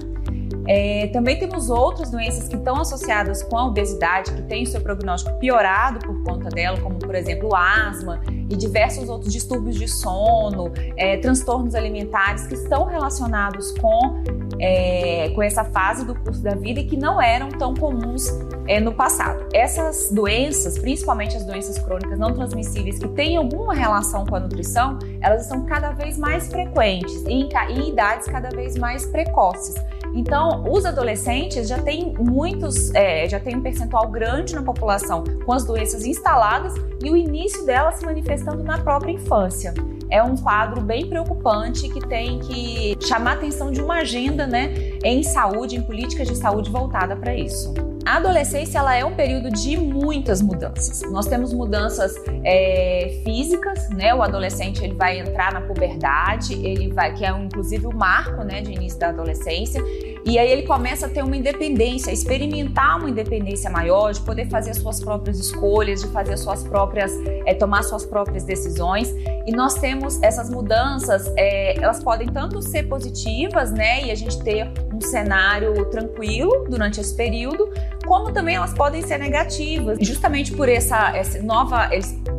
É, 0.67 1.07
também 1.07 1.37
temos 1.37 1.69
outras 1.69 2.11
doenças 2.11 2.47
que 2.47 2.55
estão 2.55 2.79
associadas 2.79 3.43
com 3.43 3.57
a 3.57 3.65
obesidade, 3.65 4.31
que 4.31 4.41
têm 4.43 4.65
seu 4.65 4.81
prognóstico 4.81 5.37
piorado 5.39 5.99
por 6.05 6.23
conta 6.23 6.49
dela, 6.49 6.79
como 6.79 6.99
por 6.99 7.15
exemplo 7.15 7.49
o 7.49 7.55
asma 7.55 8.21
e 8.27 8.55
diversos 8.55 9.09
outros 9.09 9.31
distúrbios 9.31 9.75
de 9.75 9.87
sono, 9.87 10.71
é, 10.97 11.17
transtornos 11.17 11.75
alimentares 11.75 12.45
que 12.47 12.53
estão 12.53 12.85
relacionados 12.85 13.71
com, 13.79 14.23
é, 14.59 15.29
com 15.33 15.41
essa 15.41 15.63
fase 15.63 16.05
do 16.05 16.13
curso 16.15 16.41
da 16.41 16.55
vida 16.55 16.81
e 16.81 16.85
que 16.85 16.97
não 16.97 17.21
eram 17.21 17.49
tão 17.49 17.73
comuns 17.73 18.27
é, 18.67 18.79
no 18.79 18.93
passado. 18.93 19.47
Essas 19.53 20.11
doenças, 20.11 20.77
principalmente 20.77 21.35
as 21.35 21.45
doenças 21.45 21.77
crônicas 21.79 22.19
não 22.19 22.33
transmissíveis 22.33 22.99
que 22.99 23.07
têm 23.09 23.37
alguma 23.37 23.73
relação 23.73 24.25
com 24.25 24.35
a 24.35 24.39
nutrição, 24.39 24.99
elas 25.21 25.43
estão 25.43 25.65
cada 25.65 25.91
vez 25.91 26.17
mais 26.17 26.47
frequentes 26.47 27.23
e 27.27 27.33
em, 27.33 27.49
em 27.69 27.89
idades 27.89 28.27
cada 28.27 28.49
vez 28.49 28.77
mais 28.77 29.05
precoces. 29.05 29.75
Então, 30.13 30.63
os 30.69 30.85
adolescentes 30.85 31.67
já 31.67 31.79
têm 31.79 32.13
muitos, 32.19 32.93
é, 32.93 33.27
já 33.27 33.39
tem 33.39 33.55
um 33.55 33.61
percentual 33.61 34.09
grande 34.09 34.53
na 34.53 34.61
população 34.61 35.23
com 35.45 35.53
as 35.53 35.63
doenças 35.63 36.05
instaladas 36.05 36.73
e 37.03 37.09
o 37.09 37.15
início 37.15 37.65
delas 37.65 37.95
se 37.95 38.05
manifestando 38.05 38.63
na 38.63 38.77
própria 38.77 39.11
infância. 39.11 39.73
É 40.09 40.21
um 40.21 40.35
quadro 40.35 40.81
bem 40.81 41.07
preocupante 41.07 41.87
que 41.87 42.01
tem 42.01 42.39
que 42.39 42.97
chamar 42.99 43.31
a 43.31 43.33
atenção 43.35 43.71
de 43.71 43.81
uma 43.81 43.99
agenda, 43.99 44.45
né, 44.45 44.73
em 45.03 45.23
saúde, 45.23 45.77
em 45.77 45.81
políticas 45.81 46.27
de 46.27 46.35
saúde 46.35 46.69
voltada 46.69 47.15
para 47.15 47.33
isso. 47.33 47.73
A 48.05 48.17
adolescência 48.17 48.79
ela 48.79 48.95
é 48.95 49.05
um 49.05 49.13
período 49.13 49.51
de 49.51 49.77
muitas 49.77 50.41
mudanças. 50.41 51.01
Nós 51.11 51.27
temos 51.27 51.53
mudanças 51.53 52.15
é, 52.43 53.21
físicas, 53.23 53.89
né? 53.89 54.13
O 54.13 54.23
adolescente 54.23 54.83
ele 54.83 54.95
vai 54.95 55.19
entrar 55.19 55.53
na 55.53 55.61
puberdade, 55.61 56.53
ele 56.53 56.91
vai 56.91 57.13
que 57.13 57.23
é 57.23 57.29
inclusive 57.29 57.85
o 57.85 57.95
marco, 57.95 58.43
né, 58.43 58.61
de 58.61 58.71
início 58.71 58.99
da 58.99 59.09
adolescência. 59.09 59.83
E 60.23 60.37
aí 60.37 60.51
ele 60.51 60.63
começa 60.63 61.07
a 61.07 61.09
ter 61.09 61.23
uma 61.23 61.35
independência, 61.35 62.11
experimentar 62.11 62.99
uma 62.99 63.09
independência 63.09 63.69
maior, 63.69 64.11
de 64.11 64.21
poder 64.21 64.47
fazer 64.49 64.73
suas 64.75 64.99
próprias 65.03 65.39
escolhas, 65.39 66.01
de 66.01 66.07
fazer 66.09 66.37
suas 66.37 66.63
próprias, 66.63 67.11
é, 67.45 67.53
tomar 67.55 67.83
suas 67.83 68.05
próprias 68.05 68.43
decisões. 68.43 69.13
E 69.47 69.51
nós 69.51 69.75
temos 69.75 70.21
essas 70.21 70.49
mudanças, 70.49 71.31
é, 71.37 71.75
elas 71.81 72.03
podem 72.03 72.27
tanto 72.27 72.61
ser 72.61 72.83
positivas, 72.83 73.71
né, 73.71 74.03
e 74.03 74.11
a 74.11 74.15
gente 74.15 74.41
ter 74.43 74.71
um 74.93 75.01
cenário 75.01 75.85
tranquilo 75.85 76.65
durante 76.69 76.99
esse 76.99 77.15
período, 77.15 77.71
como 78.11 78.33
também 78.33 78.55
elas 78.55 78.73
podem 78.73 79.01
ser 79.01 79.17
negativas, 79.19 79.97
justamente 80.01 80.51
por 80.51 80.67
essa, 80.67 81.15
essa 81.15 81.41
nova 81.41 81.89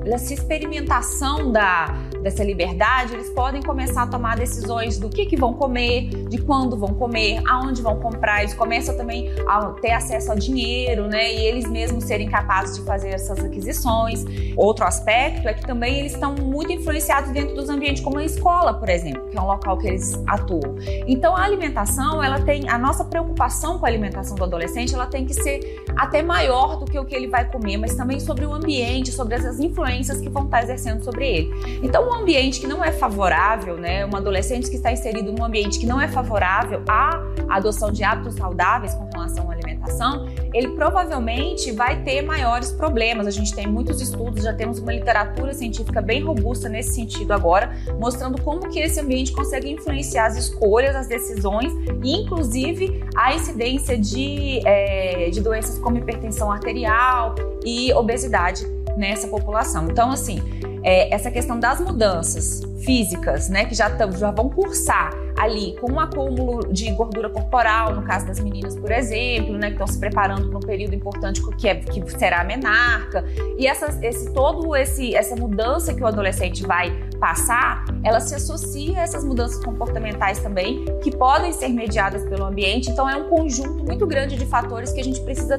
essa 0.04 0.34
experimentação 0.34 1.50
da, 1.50 1.86
dessa 2.22 2.44
liberdade, 2.44 3.14
eles 3.14 3.30
podem 3.30 3.62
começar 3.62 4.02
a 4.02 4.06
tomar 4.06 4.36
decisões 4.36 4.98
do 4.98 5.08
que, 5.08 5.26
que 5.26 5.36
vão 5.36 5.52
comer, 5.52 6.08
de 6.28 6.38
quando 6.38 6.76
vão 6.76 6.94
comer, 6.94 7.42
aonde 7.46 7.82
vão 7.82 7.98
comprar. 7.98 8.40
Eles 8.40 8.54
começam 8.54 8.96
também 8.96 9.30
a 9.46 9.66
ter 9.80 9.90
acesso 9.90 10.30
ao 10.30 10.38
dinheiro, 10.38 11.08
né? 11.08 11.32
E 11.32 11.40
eles 11.44 11.68
mesmos 11.68 12.04
serem 12.04 12.28
capazes 12.28 12.78
de 12.78 12.84
fazer 12.84 13.10
essas 13.10 13.44
aquisições. 13.44 14.24
Outro 14.56 14.84
aspecto 14.84 15.48
é 15.48 15.54
que 15.54 15.66
também 15.66 16.00
eles 16.00 16.12
estão 16.12 16.34
muito 16.34 16.72
influenciados 16.72 17.30
dentro 17.32 17.54
dos 17.54 17.68
ambientes 17.68 18.02
como 18.02 18.18
a 18.18 18.24
escola, 18.24 18.74
por 18.74 18.88
exemplo, 18.88 19.28
que 19.30 19.36
é 19.36 19.40
um 19.40 19.46
local 19.46 19.76
que 19.78 19.88
eles 19.88 20.14
atuam. 20.26 20.76
Então 21.06 21.36
a 21.36 21.42
alimentação, 21.42 22.22
ela 22.22 22.40
tem 22.40 22.68
a 22.68 22.78
nossa 22.78 23.04
preocupação 23.04 23.78
com 23.78 23.86
a 23.86 23.88
alimentação 23.88 24.36
do 24.36 24.44
adolescente, 24.44 24.94
ela 24.94 25.06
tem 25.06 25.24
que 25.24 25.34
ser 25.34 25.82
até 25.96 26.22
maior 26.22 26.76
do 26.76 26.84
que 26.84 26.98
o 26.98 27.04
que 27.04 27.14
ele 27.14 27.26
vai 27.26 27.50
comer, 27.50 27.76
mas 27.76 27.94
também 27.94 28.20
sobre 28.20 28.46
o 28.46 28.52
ambiente, 28.52 29.10
sobre 29.10 29.34
as 29.34 29.58
influências 29.58 30.20
que 30.20 30.28
vão 30.28 30.44
estar 30.44 30.62
exercendo 30.62 31.02
sobre 31.02 31.26
ele. 31.26 31.80
Então, 31.82 32.11
um 32.12 32.20
ambiente 32.20 32.60
que 32.60 32.66
não 32.66 32.84
é 32.84 32.92
favorável, 32.92 33.76
né, 33.76 34.04
um 34.06 34.14
adolescente 34.14 34.68
que 34.68 34.76
está 34.76 34.92
inserido 34.92 35.32
num 35.32 35.44
ambiente 35.44 35.78
que 35.78 35.86
não 35.86 36.00
é 36.00 36.08
favorável 36.08 36.82
à 36.88 37.22
adoção 37.48 37.90
de 37.90 38.04
hábitos 38.04 38.34
saudáveis 38.34 38.94
com 38.94 39.08
relação 39.12 39.50
à 39.50 39.52
alimentação, 39.52 40.28
ele 40.52 40.68
provavelmente 40.68 41.72
vai 41.72 42.02
ter 42.02 42.22
maiores 42.22 42.70
problemas. 42.72 43.26
A 43.26 43.30
gente 43.30 43.54
tem 43.54 43.66
muitos 43.66 44.00
estudos, 44.00 44.44
já 44.44 44.52
temos 44.52 44.78
uma 44.78 44.92
literatura 44.92 45.54
científica 45.54 46.00
bem 46.00 46.22
robusta 46.22 46.68
nesse 46.68 46.94
sentido 46.94 47.32
agora, 47.32 47.72
mostrando 47.98 48.40
como 48.42 48.68
que 48.68 48.78
esse 48.78 49.00
ambiente 49.00 49.32
consegue 49.32 49.70
influenciar 49.70 50.26
as 50.26 50.36
escolhas, 50.36 50.94
as 50.94 51.08
decisões 51.08 51.72
e, 52.02 52.22
inclusive, 52.22 53.02
a 53.16 53.34
incidência 53.34 53.98
de, 53.98 54.60
é, 54.66 55.30
de 55.30 55.40
doenças 55.40 55.78
como 55.78 55.96
hipertensão 55.98 56.50
arterial 56.50 57.34
e 57.64 57.92
obesidade 57.94 58.66
nessa 58.96 59.26
população. 59.26 59.86
Então, 59.90 60.10
assim, 60.10 60.42
é, 60.82 61.14
essa 61.14 61.30
questão 61.30 61.58
das 61.58 61.80
mudanças 61.80 62.62
físicas, 62.84 63.48
né, 63.48 63.64
que 63.64 63.74
já, 63.74 63.88
já 64.10 64.30
vão 64.30 64.48
cursar 64.48 65.10
ali 65.38 65.76
com 65.80 65.92
um 65.92 66.00
acúmulo 66.00 66.72
de 66.72 66.90
gordura 66.90 67.28
corporal, 67.28 67.94
no 67.94 68.02
caso 68.02 68.26
das 68.26 68.38
meninas, 68.40 68.76
por 68.76 68.90
exemplo, 68.90 69.56
né, 69.56 69.68
que 69.68 69.72
estão 69.72 69.86
se 69.86 69.98
preparando 69.98 70.48
para 70.48 70.58
um 70.58 70.62
período 70.62 70.94
importante 70.94 71.42
que, 71.56 71.68
é, 71.68 71.76
que 71.76 72.10
será 72.10 72.40
a 72.40 72.44
menarca, 72.44 73.24
e 73.58 73.66
essa, 73.66 73.98
esse, 74.02 74.32
todo 74.32 74.74
esse, 74.76 75.14
essa 75.14 75.34
mudança 75.34 75.94
que 75.94 76.02
o 76.02 76.06
adolescente 76.06 76.64
vai 76.64 76.90
passar, 77.18 77.84
ela 78.04 78.20
se 78.20 78.34
associa 78.34 78.98
a 78.98 79.02
essas 79.02 79.24
mudanças 79.24 79.64
comportamentais 79.64 80.40
também, 80.40 80.84
que 81.02 81.10
podem 81.16 81.52
ser 81.52 81.68
mediadas 81.68 82.24
pelo 82.28 82.44
ambiente, 82.44 82.90
então 82.90 83.08
é 83.08 83.16
um 83.16 83.28
conjunto 83.28 83.84
muito 83.84 84.06
grande 84.06 84.36
de 84.36 84.46
fatores 84.46 84.92
que 84.92 85.00
a 85.00 85.04
gente 85.04 85.20
precisa 85.22 85.58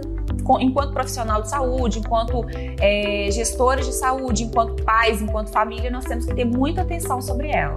enquanto 0.59 0.93
profissional 0.93 1.41
de 1.41 1.49
saúde, 1.49 1.99
enquanto 1.99 2.45
é, 2.79 3.29
gestores 3.31 3.85
de 3.85 3.93
saúde, 3.93 4.43
enquanto 4.43 4.83
pais, 4.83 5.21
enquanto 5.21 5.49
família, 5.49 5.89
nós 5.89 6.05
temos 6.05 6.25
que 6.25 6.33
ter 6.33 6.45
muita 6.45 6.81
atenção 6.81 7.21
sobre 7.21 7.49
ela. 7.49 7.75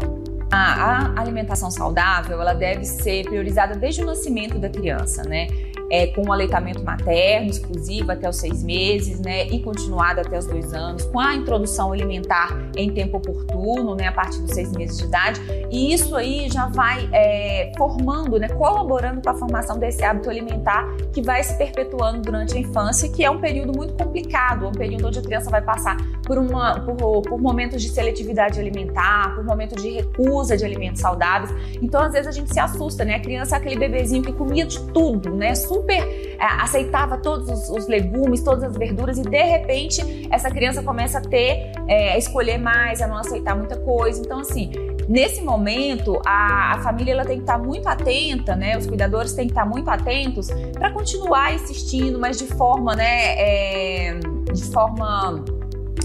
A, 0.50 1.12
a 1.16 1.20
alimentação 1.20 1.70
saudável, 1.70 2.40
ela 2.40 2.54
deve 2.54 2.84
ser 2.84 3.24
priorizada 3.24 3.74
desde 3.74 4.02
o 4.02 4.06
nascimento 4.06 4.58
da 4.58 4.68
criança, 4.68 5.24
né? 5.24 5.48
É, 5.90 6.06
com 6.08 6.22
o 6.28 6.32
aleitamento 6.32 6.82
materno 6.82 7.50
exclusivo 7.50 8.12
até 8.12 8.28
os 8.28 8.36
seis 8.36 8.62
meses, 8.62 9.20
né, 9.20 9.46
e 9.46 9.60
continuado 9.60 10.20
até 10.20 10.38
os 10.38 10.46
dois 10.46 10.72
anos, 10.72 11.04
com 11.04 11.20
a 11.20 11.34
introdução 11.34 11.92
alimentar 11.92 12.56
em 12.76 12.90
tempo 12.90 13.18
oportuno, 13.18 13.94
né, 13.94 14.08
a 14.08 14.12
partir 14.12 14.40
dos 14.40 14.52
seis 14.52 14.72
meses 14.72 14.98
de 14.98 15.04
idade, 15.04 15.40
e 15.70 15.92
isso 15.92 16.14
aí 16.16 16.48
já 16.50 16.66
vai 16.66 17.08
é, 17.12 17.72
formando, 17.76 18.38
né, 18.38 18.48
colaborando 18.48 19.20
para 19.20 19.32
a 19.32 19.34
formação 19.36 19.78
desse 19.78 20.04
hábito 20.04 20.28
alimentar 20.30 20.86
que 21.12 21.22
vai 21.22 21.42
se 21.42 21.56
perpetuando 21.56 22.20
durante 22.20 22.56
a 22.56 22.60
infância, 22.60 23.08
que 23.08 23.24
é 23.24 23.30
um 23.30 23.38
período 23.38 23.76
muito 23.76 23.94
complicado, 23.94 24.66
um 24.66 24.72
período 24.72 25.06
onde 25.06 25.18
a 25.18 25.22
criança 25.22 25.50
vai 25.50 25.62
passar 25.62 25.96
por, 26.26 26.38
uma, 26.38 26.80
por, 26.80 27.22
por 27.22 27.40
momentos 27.40 27.80
de 27.80 27.88
seletividade 27.88 28.58
alimentar, 28.58 29.34
por 29.34 29.44
momentos 29.44 29.82
de 29.82 29.90
recusa 29.90 30.56
de 30.56 30.64
alimentos 30.64 31.00
saudáveis. 31.00 31.54
Então, 31.80 32.02
às 32.02 32.12
vezes 32.12 32.26
a 32.26 32.32
gente 32.32 32.52
se 32.52 32.58
assusta, 32.60 33.04
né? 33.04 33.14
A 33.14 33.20
criança 33.20 33.56
é 33.56 33.58
aquele 33.58 33.76
bebezinho 33.76 34.22
que 34.22 34.32
comia 34.32 34.66
de 34.66 34.80
tudo, 34.92 35.34
né? 35.34 35.54
super 35.54 36.36
é, 36.38 36.44
aceitava 36.62 37.16
todos 37.18 37.48
os, 37.48 37.70
os, 37.70 37.86
legumes, 37.86 38.42
todas 38.42 38.64
as 38.64 38.76
verduras, 38.76 39.18
e 39.18 39.22
de 39.22 39.42
repente 39.42 40.28
essa 40.30 40.50
criança 40.50 40.82
começa 40.82 41.18
a 41.18 41.20
ter, 41.20 41.72
é, 41.86 42.12
a 42.12 42.18
escolher 42.18 42.58
mais, 42.58 43.00
a 43.00 43.06
não 43.06 43.16
aceitar 43.16 43.56
muita 43.56 43.76
coisa. 43.76 44.20
Então, 44.20 44.40
assim, 44.40 44.70
nesse 45.08 45.40
momento, 45.40 46.20
a, 46.26 46.74
a 46.74 46.78
família 46.80 47.12
ela 47.12 47.24
tem 47.24 47.36
que 47.36 47.42
estar 47.42 47.58
muito 47.58 47.88
atenta, 47.88 48.54
né? 48.56 48.76
Os 48.76 48.86
cuidadores 48.86 49.32
têm 49.32 49.46
que 49.46 49.52
estar 49.52 49.64
muito 49.64 49.88
atentos 49.88 50.48
para 50.72 50.90
continuar 50.90 51.54
insistindo, 51.54 52.18
mas 52.18 52.38
de 52.38 52.46
forma, 52.46 52.94
né? 52.94 53.34
É, 53.38 54.18
de 54.52 54.64
forma 54.64 55.44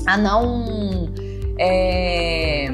a 0.05 0.17
não. 0.17 1.10
É, 1.60 2.67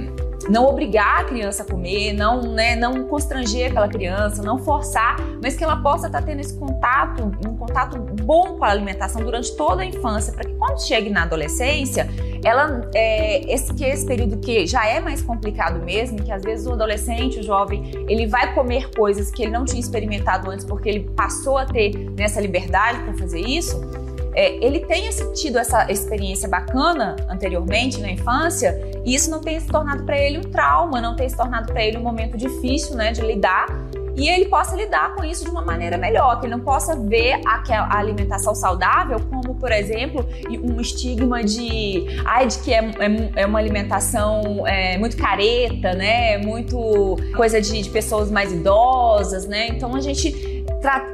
não 0.49 0.65
obrigar 0.65 1.21
a 1.21 1.23
criança 1.25 1.63
a 1.63 1.65
comer, 1.65 2.13
não, 2.13 2.41
né, 2.41 2.75
não 2.75 3.03
constranger 3.05 3.69
aquela 3.69 3.87
criança, 3.87 4.41
não 4.41 4.57
forçar, 4.57 5.17
mas 5.41 5.55
que 5.55 5.63
ela 5.63 5.77
possa 5.77 6.07
estar 6.07 6.21
tendo 6.21 6.39
esse 6.39 6.57
contato, 6.57 7.23
um 7.45 7.55
contato 7.57 7.99
bom 8.23 8.57
com 8.57 8.63
a 8.63 8.69
alimentação 8.69 9.21
durante 9.21 9.55
toda 9.55 9.81
a 9.81 9.85
infância, 9.85 10.33
para 10.33 10.45
que 10.45 10.55
quando 10.55 10.79
chegue 10.79 11.09
na 11.09 11.23
adolescência, 11.23 12.07
ela 12.43 12.89
é, 12.93 13.51
esse 13.53 13.73
que 13.73 13.83
esse 13.83 14.05
período 14.05 14.37
que 14.37 14.65
já 14.65 14.87
é 14.87 14.99
mais 14.99 15.21
complicado 15.21 15.83
mesmo, 15.83 16.21
que 16.21 16.31
às 16.31 16.43
vezes 16.43 16.65
o 16.65 16.73
adolescente, 16.73 17.39
o 17.39 17.43
jovem, 17.43 17.91
ele 18.07 18.27
vai 18.27 18.53
comer 18.53 18.89
coisas 18.91 19.29
que 19.31 19.43
ele 19.43 19.51
não 19.51 19.65
tinha 19.65 19.79
experimentado 19.79 20.49
antes 20.49 20.65
porque 20.65 20.87
ele 20.87 21.09
passou 21.15 21.57
a 21.57 21.65
ter 21.65 21.93
nessa 22.11 22.39
liberdade 22.39 22.99
para 23.03 23.13
fazer 23.15 23.41
isso 23.41 24.06
é, 24.37 24.63
ele 24.63 24.81
tenha 24.81 25.09
tido 25.33 25.57
essa 25.57 25.91
experiência 25.91 26.47
bacana 26.47 27.15
anteriormente 27.27 27.99
na 27.99 28.11
infância 28.11 28.79
e 29.03 29.15
isso 29.15 29.31
não 29.31 29.41
tenha 29.41 29.59
se 29.59 29.65
tornado 29.65 30.03
para 30.03 30.15
ele 30.15 30.37
um 30.37 30.51
trauma, 30.51 31.01
não 31.01 31.15
tenha 31.15 31.27
se 31.27 31.35
tornado 31.35 31.73
para 31.73 31.83
ele 31.83 31.97
um 31.97 32.03
momento 32.03 32.37
difícil, 32.37 32.95
né, 32.95 33.11
de 33.11 33.21
lidar 33.21 33.65
e 34.15 34.29
ele 34.29 34.45
possa 34.45 34.75
lidar 34.75 35.15
com 35.15 35.23
isso 35.23 35.43
de 35.43 35.49
uma 35.49 35.63
maneira 35.63 35.97
melhor, 35.97 36.39
que 36.39 36.45
ele 36.45 36.55
não 36.55 36.63
possa 36.63 36.95
ver 36.95 37.41
a, 37.47 37.97
alimentação 37.97 38.53
saudável 38.53 39.19
como, 39.27 39.55
por 39.55 39.71
exemplo, 39.71 40.23
um 40.63 40.79
estigma 40.79 41.43
de, 41.43 42.05
ai, 42.23 42.45
de 42.45 42.59
que 42.59 42.73
é, 42.73 42.79
é, 42.79 43.41
é 43.41 43.45
uma 43.45 43.57
alimentação 43.57 44.67
é, 44.67 44.99
muito 44.99 45.17
careta, 45.17 45.93
né, 45.93 46.37
muito 46.37 47.15
coisa 47.35 47.59
de, 47.59 47.81
de 47.81 47.89
pessoas 47.89 48.29
mais 48.29 48.51
idosas, 48.51 49.47
né, 49.47 49.67
então 49.67 49.95
a 49.95 49.99
gente 49.99 50.63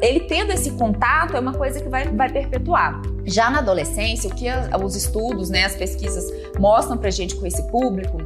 ele 0.02 0.20
tendo 0.22 0.52
esse 0.52 0.72
contato 0.72 1.38
é 1.38 1.40
uma 1.40 1.54
coisa 1.54 1.80
que 1.82 1.88
vai, 1.88 2.06
vai 2.06 2.30
perpetuar. 2.30 3.02
Já 3.26 3.50
na 3.50 3.60
adolescência, 3.60 4.30
o 4.30 4.36
que 4.36 4.48
os 4.84 4.96
estudos, 4.96 5.50
né, 5.50 5.66
as 5.66 5.76
pesquisas 5.76 6.26
mostram 6.60 6.98
pra 6.98 7.10
gente 7.10 7.36
com 7.36 7.46
esse 7.46 7.64
público 7.72 8.18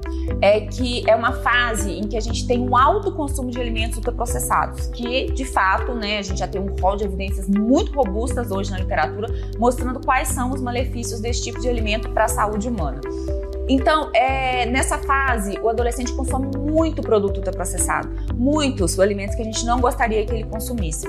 é 0.41 0.61
que 0.61 1.07
é 1.09 1.15
uma 1.15 1.33
fase 1.33 1.91
em 1.91 2.07
que 2.07 2.17
a 2.17 2.19
gente 2.19 2.47
tem 2.47 2.59
um 2.59 2.75
alto 2.75 3.11
consumo 3.11 3.51
de 3.51 3.59
alimentos 3.59 3.97
ultraprocessados, 3.97 4.87
que 4.87 5.31
de 5.31 5.45
fato, 5.45 5.93
né, 5.93 6.17
a 6.17 6.21
gente 6.21 6.39
já 6.39 6.47
tem 6.47 6.59
um 6.59 6.75
rol 6.81 6.95
de 6.95 7.03
evidências 7.03 7.47
muito 7.47 7.91
robustas 7.93 8.51
hoje 8.51 8.71
na 8.71 8.79
literatura 8.79 9.27
mostrando 9.57 9.99
quais 9.99 10.29
são 10.29 10.51
os 10.51 10.61
malefícios 10.61 11.19
desse 11.19 11.43
tipo 11.43 11.59
de 11.59 11.69
alimento 11.69 12.09
para 12.09 12.25
a 12.25 12.27
saúde 12.27 12.67
humana. 12.67 12.99
Então, 13.69 14.09
é, 14.13 14.65
nessa 14.65 14.97
fase, 14.97 15.59
o 15.61 15.67
adolescente 15.67 16.13
consome 16.13 16.55
muito 16.57 17.01
produto 17.01 17.37
ultraprocessado, 17.37 18.09
muitos 18.33 18.97
alimentos 18.97 19.35
que 19.35 19.41
a 19.41 19.45
gente 19.45 19.65
não 19.65 19.81
gostaria 19.81 20.25
que 20.25 20.33
ele 20.33 20.45
consumisse. 20.45 21.05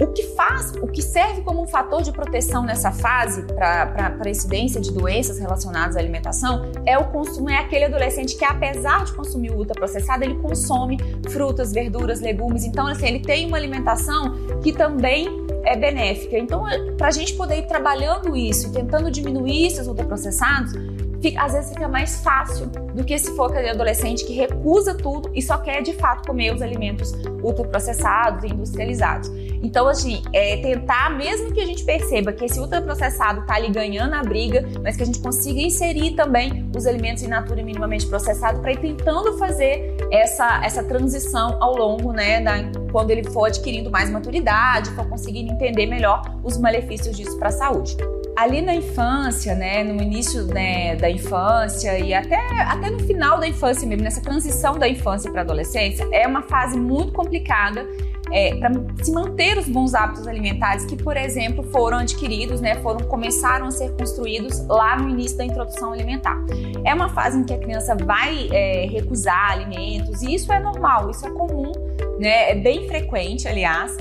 O 0.00 0.06
que 0.06 0.22
faz, 0.34 0.72
o 0.80 0.86
que 0.86 1.02
serve 1.02 1.42
como 1.42 1.62
um 1.62 1.66
fator 1.66 2.02
de 2.02 2.12
proteção 2.12 2.62
nessa 2.62 2.92
fase 2.92 3.42
para 3.42 4.16
a 4.24 4.30
incidência 4.30 4.80
de 4.80 4.92
doenças 4.92 5.38
relacionadas 5.38 5.96
à 5.96 5.98
alimentação 5.98 6.70
é 6.86 6.96
o 6.96 7.06
consumo, 7.06 7.50
é 7.50 7.56
aquele 7.56 7.86
adolescente 7.86 8.36
que, 8.36 8.44
apesar 8.44 9.04
de 9.04 9.12
consumir 9.12 9.50
o 9.50 9.56
ultraprocessado, 9.56 10.22
ele 10.22 10.36
consome 10.36 10.98
frutas, 11.28 11.72
verduras, 11.72 12.20
legumes. 12.20 12.64
Então, 12.64 12.86
assim, 12.86 13.06
ele 13.06 13.20
tem 13.20 13.46
uma 13.46 13.56
alimentação 13.56 14.34
que 14.62 14.72
também 14.72 15.26
é 15.64 15.76
benéfica. 15.76 16.38
Então, 16.38 16.64
para 16.96 17.08
a 17.08 17.10
gente 17.10 17.34
poder 17.34 17.58
ir 17.58 17.66
trabalhando 17.66 18.36
isso, 18.36 18.72
tentando 18.72 19.10
diminuir 19.10 19.66
esses 19.66 19.86
ultraprocessados, 19.86 20.72
fica, 21.20 21.42
às 21.42 21.52
vezes 21.52 21.70
fica 21.70 21.88
mais 21.88 22.20
fácil 22.22 22.66
do 22.66 23.04
que 23.04 23.18
se 23.18 23.34
for 23.34 23.50
aquele 23.50 23.70
adolescente 23.70 24.24
que 24.24 24.32
recusa 24.32 24.94
tudo 24.94 25.30
e 25.34 25.42
só 25.42 25.58
quer 25.58 25.82
de 25.82 25.92
fato 25.94 26.26
comer 26.26 26.54
os 26.54 26.62
alimentos 26.62 27.12
ultraprocessados 27.42 28.44
e 28.44 28.48
industrializados. 28.48 29.30
Então, 29.62 29.88
assim, 29.88 30.22
é 30.32 30.56
tentar, 30.58 31.10
mesmo 31.16 31.52
que 31.52 31.60
a 31.60 31.66
gente 31.66 31.84
perceba 31.84 32.32
que 32.32 32.44
esse 32.44 32.60
ultraprocessado 32.60 33.40
está 33.40 33.54
ali 33.54 33.70
ganhando 33.70 34.14
a 34.14 34.22
briga, 34.22 34.64
mas 34.82 34.96
que 34.96 35.02
a 35.02 35.06
gente 35.06 35.18
consiga 35.18 35.60
inserir 35.60 36.12
também 36.12 36.68
os 36.76 36.86
alimentos 36.86 37.22
in 37.22 37.28
natura 37.28 37.62
minimamente 37.62 38.06
processados 38.06 38.60
para 38.60 38.72
ir 38.72 38.78
tentando 38.78 39.36
fazer 39.36 39.96
essa, 40.12 40.60
essa 40.64 40.82
transição 40.84 41.56
ao 41.60 41.76
longo, 41.76 42.12
né, 42.12 42.40
da, 42.40 42.58
quando 42.92 43.10
ele 43.10 43.24
for 43.30 43.46
adquirindo 43.46 43.90
mais 43.90 44.10
maturidade, 44.10 44.90
for 44.90 45.08
conseguindo 45.08 45.52
entender 45.52 45.86
melhor 45.86 46.22
os 46.44 46.56
malefícios 46.56 47.16
disso 47.16 47.36
para 47.38 47.48
a 47.48 47.52
saúde 47.52 47.96
ali 48.38 48.62
na 48.62 48.72
infância, 48.72 49.52
né, 49.56 49.82
no 49.82 50.00
início 50.00 50.44
né, 50.46 50.94
da 50.94 51.10
infância 51.10 51.98
e 51.98 52.14
até, 52.14 52.38
até 52.62 52.88
no 52.88 53.00
final 53.00 53.40
da 53.40 53.48
infância 53.48 53.86
mesmo, 53.86 54.04
nessa 54.04 54.20
transição 54.20 54.78
da 54.78 54.88
infância 54.88 55.28
para 55.28 55.40
a 55.40 55.44
adolescência, 55.44 56.08
é 56.12 56.24
uma 56.24 56.42
fase 56.42 56.78
muito 56.78 57.12
complicada 57.12 57.84
é, 58.30 58.54
para 58.54 58.70
se 59.02 59.10
manter 59.10 59.58
os 59.58 59.66
bons 59.68 59.92
hábitos 59.92 60.28
alimentares 60.28 60.84
que, 60.84 60.96
por 60.96 61.16
exemplo, 61.16 61.64
foram 61.64 61.98
adquiridos, 61.98 62.60
né, 62.60 62.76
foram 62.76 63.04
começaram 63.08 63.66
a 63.66 63.70
ser 63.72 63.90
construídos 63.96 64.64
lá 64.68 64.96
no 64.96 65.08
início 65.08 65.36
da 65.36 65.44
introdução 65.44 65.92
alimentar. 65.92 66.38
É 66.84 66.94
uma 66.94 67.08
fase 67.08 67.40
em 67.40 67.44
que 67.44 67.52
a 67.52 67.58
criança 67.58 67.96
vai 67.96 68.48
é, 68.52 68.86
recusar 68.86 69.52
alimentos 69.52 70.22
e 70.22 70.34
isso 70.34 70.52
é 70.52 70.60
normal, 70.60 71.10
isso 71.10 71.26
é 71.26 71.30
comum, 71.30 71.72
né, 72.20 72.52
é 72.52 72.54
bem 72.54 72.86
frequente, 72.86 73.48
aliás. 73.48 73.96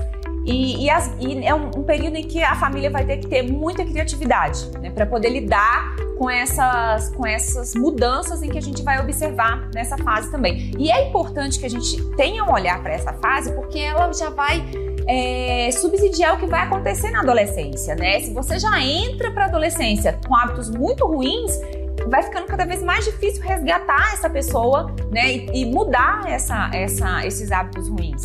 E, 0.47 0.85
e, 0.85 0.89
as, 0.89 1.11
e 1.19 1.45
é 1.45 1.53
um, 1.53 1.67
um, 1.75 1.83
período 1.83 2.15
em 2.15 2.23
que 2.23 2.41
a 2.41 2.55
família 2.55 2.89
vai 2.89 3.05
ter 3.05 3.17
que 3.17 3.27
ter 3.27 3.43
muita 3.43 3.83
criatividade 3.83 4.65
né, 4.79 4.89
para 4.89 5.05
poder 5.05 5.27
lidar 5.27 5.93
com 6.17 6.29
essas, 6.29 7.09
com 7.09 7.27
essas 7.27 7.75
mudanças 7.75 8.41
em 8.41 8.49
que 8.49 8.57
a 8.57 8.61
gente 8.61 8.81
vai 8.81 8.97
observar 9.01 9.69
nessa 9.75 9.97
fase 9.97 10.31
também. 10.31 10.71
E 10.79 10.89
é 10.89 11.09
importante 11.09 11.59
que 11.59 11.65
a 11.65 11.69
gente 11.69 12.01
tenha 12.15 12.45
um 12.45 12.53
olhar 12.53 12.81
para 12.81 12.93
essa 12.93 13.11
fase, 13.11 13.51
porque 13.51 13.77
ela 13.77 14.11
já 14.13 14.29
vai 14.29 14.63
é, 15.05 15.69
subsidiar 15.71 16.35
o 16.35 16.39
que 16.39 16.45
vai 16.45 16.61
acontecer 16.61 17.11
na 17.11 17.19
adolescência, 17.19 17.93
né? 17.95 18.21
Se 18.21 18.33
você 18.33 18.57
já 18.57 18.81
entra 18.81 19.29
para 19.31 19.43
a 19.43 19.47
adolescência 19.47 20.17
com 20.25 20.33
hábitos 20.33 20.69
muito 20.69 21.05
ruins, 21.05 21.59
vai 22.07 22.23
ficando 22.23 22.47
cada 22.47 22.65
vez 22.65 22.81
mais 22.81 23.03
difícil 23.03 23.43
resgatar 23.43 24.13
essa 24.13 24.29
pessoa, 24.29 24.95
né? 25.11 25.29
E, 25.29 25.63
e 25.63 25.65
mudar 25.65 26.23
essa, 26.25 26.71
essa, 26.73 27.27
esses 27.27 27.51
hábitos 27.51 27.89
ruins. 27.89 28.23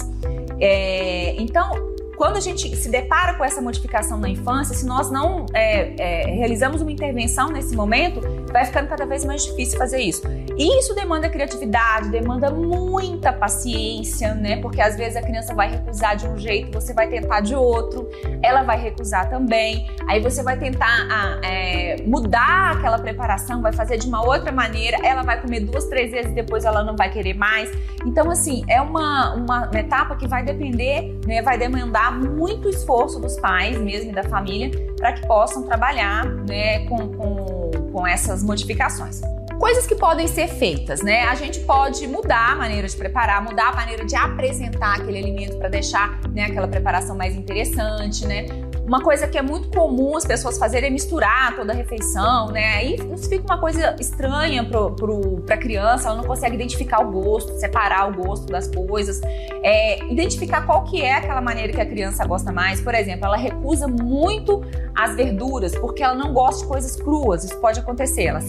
É, 0.61 1.35
então, 1.37 1.93
quando 2.23 2.37
a 2.37 2.41
gente 2.41 2.77
se 2.77 2.89
depara 2.89 3.35
com 3.35 3.45
essa 3.45 3.61
modificação 3.61 4.17
na 4.17 4.29
infância, 4.29 4.77
se 4.77 4.87
nós 4.87 5.11
não 5.11 5.45
é, 5.53 5.93
é, 5.99 6.27
realizamos 6.31 6.81
uma 6.81 6.93
intervenção 6.93 7.51
nesse 7.51 7.75
momento, 7.75 8.21
vai 8.53 8.65
ficando 8.65 8.89
cada 8.89 9.07
vez 9.07 9.25
mais 9.25 9.45
difícil 9.45 9.79
fazer 9.79 10.01
isso. 10.01 10.23
E 10.57 10.79
isso 10.79 10.95
demanda 10.95 11.29
criatividade, 11.29 12.11
demanda 12.11 12.51
muita 12.51 13.33
paciência, 13.33 14.35
né? 14.35 14.61
Porque 14.61 14.81
às 14.81 14.97
vezes 14.97 15.17
a 15.17 15.23
criança 15.23 15.55
vai 15.55 15.71
recusar 15.71 16.17
de 16.17 16.27
um 16.29 16.37
jeito, 16.37 16.73
você 16.73 16.93
vai 16.93 17.09
tentar 17.09 17.41
de 17.41 17.55
outro, 17.55 18.09
ela 18.43 18.63
vai 18.63 18.79
recusar 18.79 19.29
também. 19.29 19.89
Aí 20.09 20.21
você 20.21 20.43
vai 20.43 20.59
tentar 20.59 21.09
ah, 21.11 21.41
é, 21.43 21.97
mudar 22.07 22.77
aquela 22.77 22.99
preparação, 22.99 23.63
vai 23.63 23.73
fazer 23.73 23.97
de 23.99 24.07
uma 24.07 24.25
outra 24.25 24.53
maneira, 24.53 24.99
ela 25.03 25.23
vai 25.23 25.41
comer 25.41 25.61
duas, 25.61 25.87
três 25.87 26.11
vezes, 26.11 26.33
depois 26.33 26.65
ela 26.65 26.83
não 26.83 26.97
vai 26.97 27.11
querer 27.11 27.35
mais. 27.35 27.71
Então, 28.05 28.31
assim, 28.31 28.63
é 28.69 28.81
uma, 28.81 29.35
uma 29.35 29.71
etapa 29.75 30.17
que 30.17 30.29
vai 30.29 30.45
depender, 30.45 31.19
né? 31.27 31.41
Vai 31.43 31.57
demandar 31.57 32.13
muito 32.13 32.69
esforço 32.69 33.19
dos 33.21 33.39
pais 33.41 33.79
mesmo 33.79 34.11
e 34.11 34.15
da 34.15 34.25
família 34.25 34.71
para 34.97 35.13
que 35.13 35.27
possam 35.27 35.63
trabalhar 35.65 36.25
né, 36.25 36.87
com, 36.87 37.09
com, 37.09 37.52
com 37.93 38.07
essas 38.07 38.43
modificações. 38.43 39.21
Coisas 39.59 39.87
que 39.87 39.95
podem 39.95 40.27
ser 40.27 40.49
feitas, 40.49 41.03
né? 41.03 41.23
A 41.25 41.37
gente 41.37 41.61
pode 41.61 42.05
mudar 42.09 42.53
a 42.53 42.57
maneira 42.57 42.89
de 42.89 42.97
preparar, 42.97 43.45
mudar 43.45 43.69
a 43.69 43.77
maneira 43.77 44.05
de 44.05 44.17
apresentar 44.17 44.97
aquele 44.97 45.19
alimento 45.19 45.57
para 45.59 45.69
deixar 45.69 46.21
né, 46.31 46.47
aquela 46.47 46.67
preparação 46.67 47.17
mais 47.17 47.37
interessante, 47.37 48.27
né? 48.27 48.47
Uma 48.87 49.01
coisa 49.01 49.29
que 49.29 49.39
é 49.39 49.43
muito 49.43 49.69
comum 49.69 50.17
as 50.17 50.25
pessoas 50.25 50.59
fazerem 50.59 50.89
é 50.89 50.93
misturar 50.93 51.55
toda 51.55 51.73
a 51.73 51.77
refeição, 51.77 52.49
né? 52.49 52.75
Aí 52.75 52.99
fica 53.29 53.45
uma 53.45 53.59
coisa 53.59 53.95
estranha 54.01 54.65
para 54.65 55.55
a 55.55 55.59
criança, 55.59 56.09
ela 56.09 56.17
não 56.17 56.25
consegue 56.25 56.57
identificar 56.57 57.01
o 57.01 57.11
gosto, 57.11 57.53
separar 57.59 58.11
o 58.11 58.15
gosto 58.15 58.47
das 58.47 58.67
coisas, 58.67 59.21
é, 59.63 60.05
identificar 60.07 60.67
qual 60.67 60.83
que 60.83 61.01
é 61.01 61.15
aquela 61.15 61.41
maneira 61.41 61.73
que 61.73 61.81
a 61.81 61.87
criança 61.87 62.27
gosta 62.27 62.51
mais. 62.51 62.81
Por 62.81 62.95
exemplo, 62.95 63.27
ela 63.27 63.37
recusa 63.37 63.87
muito 63.87 64.63
as 64.95 65.15
verduras 65.15 65.75
porque 65.77 66.03
ela 66.03 66.15
não 66.15 66.33
gosta 66.33 66.63
de 66.63 66.69
coisas 66.69 66.97
cruas. 66.97 67.45
Isso 67.45 67.57
pode 67.59 67.79
acontecer. 67.79 68.25
Ela 68.25 68.41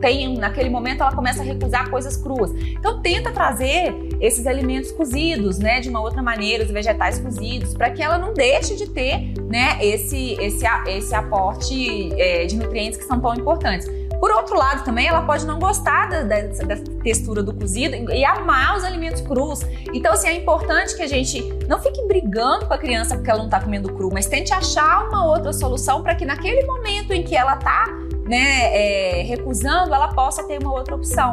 tem 0.00 0.36
naquele 0.36 0.68
momento 0.68 1.02
ela 1.02 1.14
começa 1.14 1.42
a 1.42 1.44
recusar 1.44 1.88
coisas 1.90 2.16
cruas. 2.16 2.50
Então 2.52 3.00
tenta 3.00 3.30
trazer 3.30 3.94
esses 4.20 4.46
alimentos 4.46 4.92
cozidos, 4.92 5.58
né, 5.58 5.80
de 5.80 5.88
uma 5.88 6.00
outra 6.00 6.22
maneira, 6.22 6.64
os 6.64 6.70
vegetais 6.70 7.18
cozidos, 7.18 7.74
para 7.74 7.90
que 7.90 8.02
ela 8.02 8.18
não 8.18 8.34
deixe 8.34 8.76
de 8.76 8.88
ter, 8.88 9.32
né, 9.48 9.78
esse 9.80 10.36
esse 10.40 10.64
esse 10.86 11.14
aporte 11.14 12.12
é, 12.20 12.44
de 12.46 12.56
nutrientes 12.56 12.98
que 12.98 13.04
são 13.04 13.20
tão 13.20 13.34
importantes. 13.34 13.88
Por 14.20 14.30
outro 14.32 14.54
lado, 14.54 14.84
também 14.84 15.06
ela 15.06 15.22
pode 15.22 15.46
não 15.46 15.58
gostar 15.58 16.10
da, 16.10 16.22
da, 16.22 16.42
da, 16.42 16.76
textura 17.02 17.42
do 17.42 17.54
cozido 17.54 18.12
e 18.12 18.22
amar 18.22 18.76
os 18.76 18.84
alimentos 18.84 19.22
crus. 19.22 19.60
Então, 19.94 20.12
assim, 20.12 20.28
é 20.28 20.34
importante 20.34 20.94
que 20.94 21.02
a 21.02 21.06
gente 21.06 21.42
não 21.66 21.80
fique 21.80 22.06
brigando 22.06 22.66
com 22.66 22.74
a 22.74 22.78
criança 22.78 23.16
porque 23.16 23.30
ela 23.30 23.38
não 23.38 23.46
está 23.46 23.58
comendo 23.58 23.90
cru, 23.94 24.10
mas 24.12 24.26
tente 24.26 24.52
achar 24.52 25.08
uma 25.08 25.24
outra 25.24 25.54
solução 25.54 26.02
para 26.02 26.14
que 26.14 26.26
naquele 26.26 26.66
momento 26.66 27.14
em 27.14 27.22
que 27.22 27.34
ela 27.34 27.54
está 27.54 27.86
né, 28.26 28.76
é, 28.76 29.22
recusando, 29.22 29.94
ela 29.94 30.08
possa 30.08 30.46
ter 30.46 30.60
uma 30.60 30.74
outra 30.74 30.94
opção. 30.94 31.32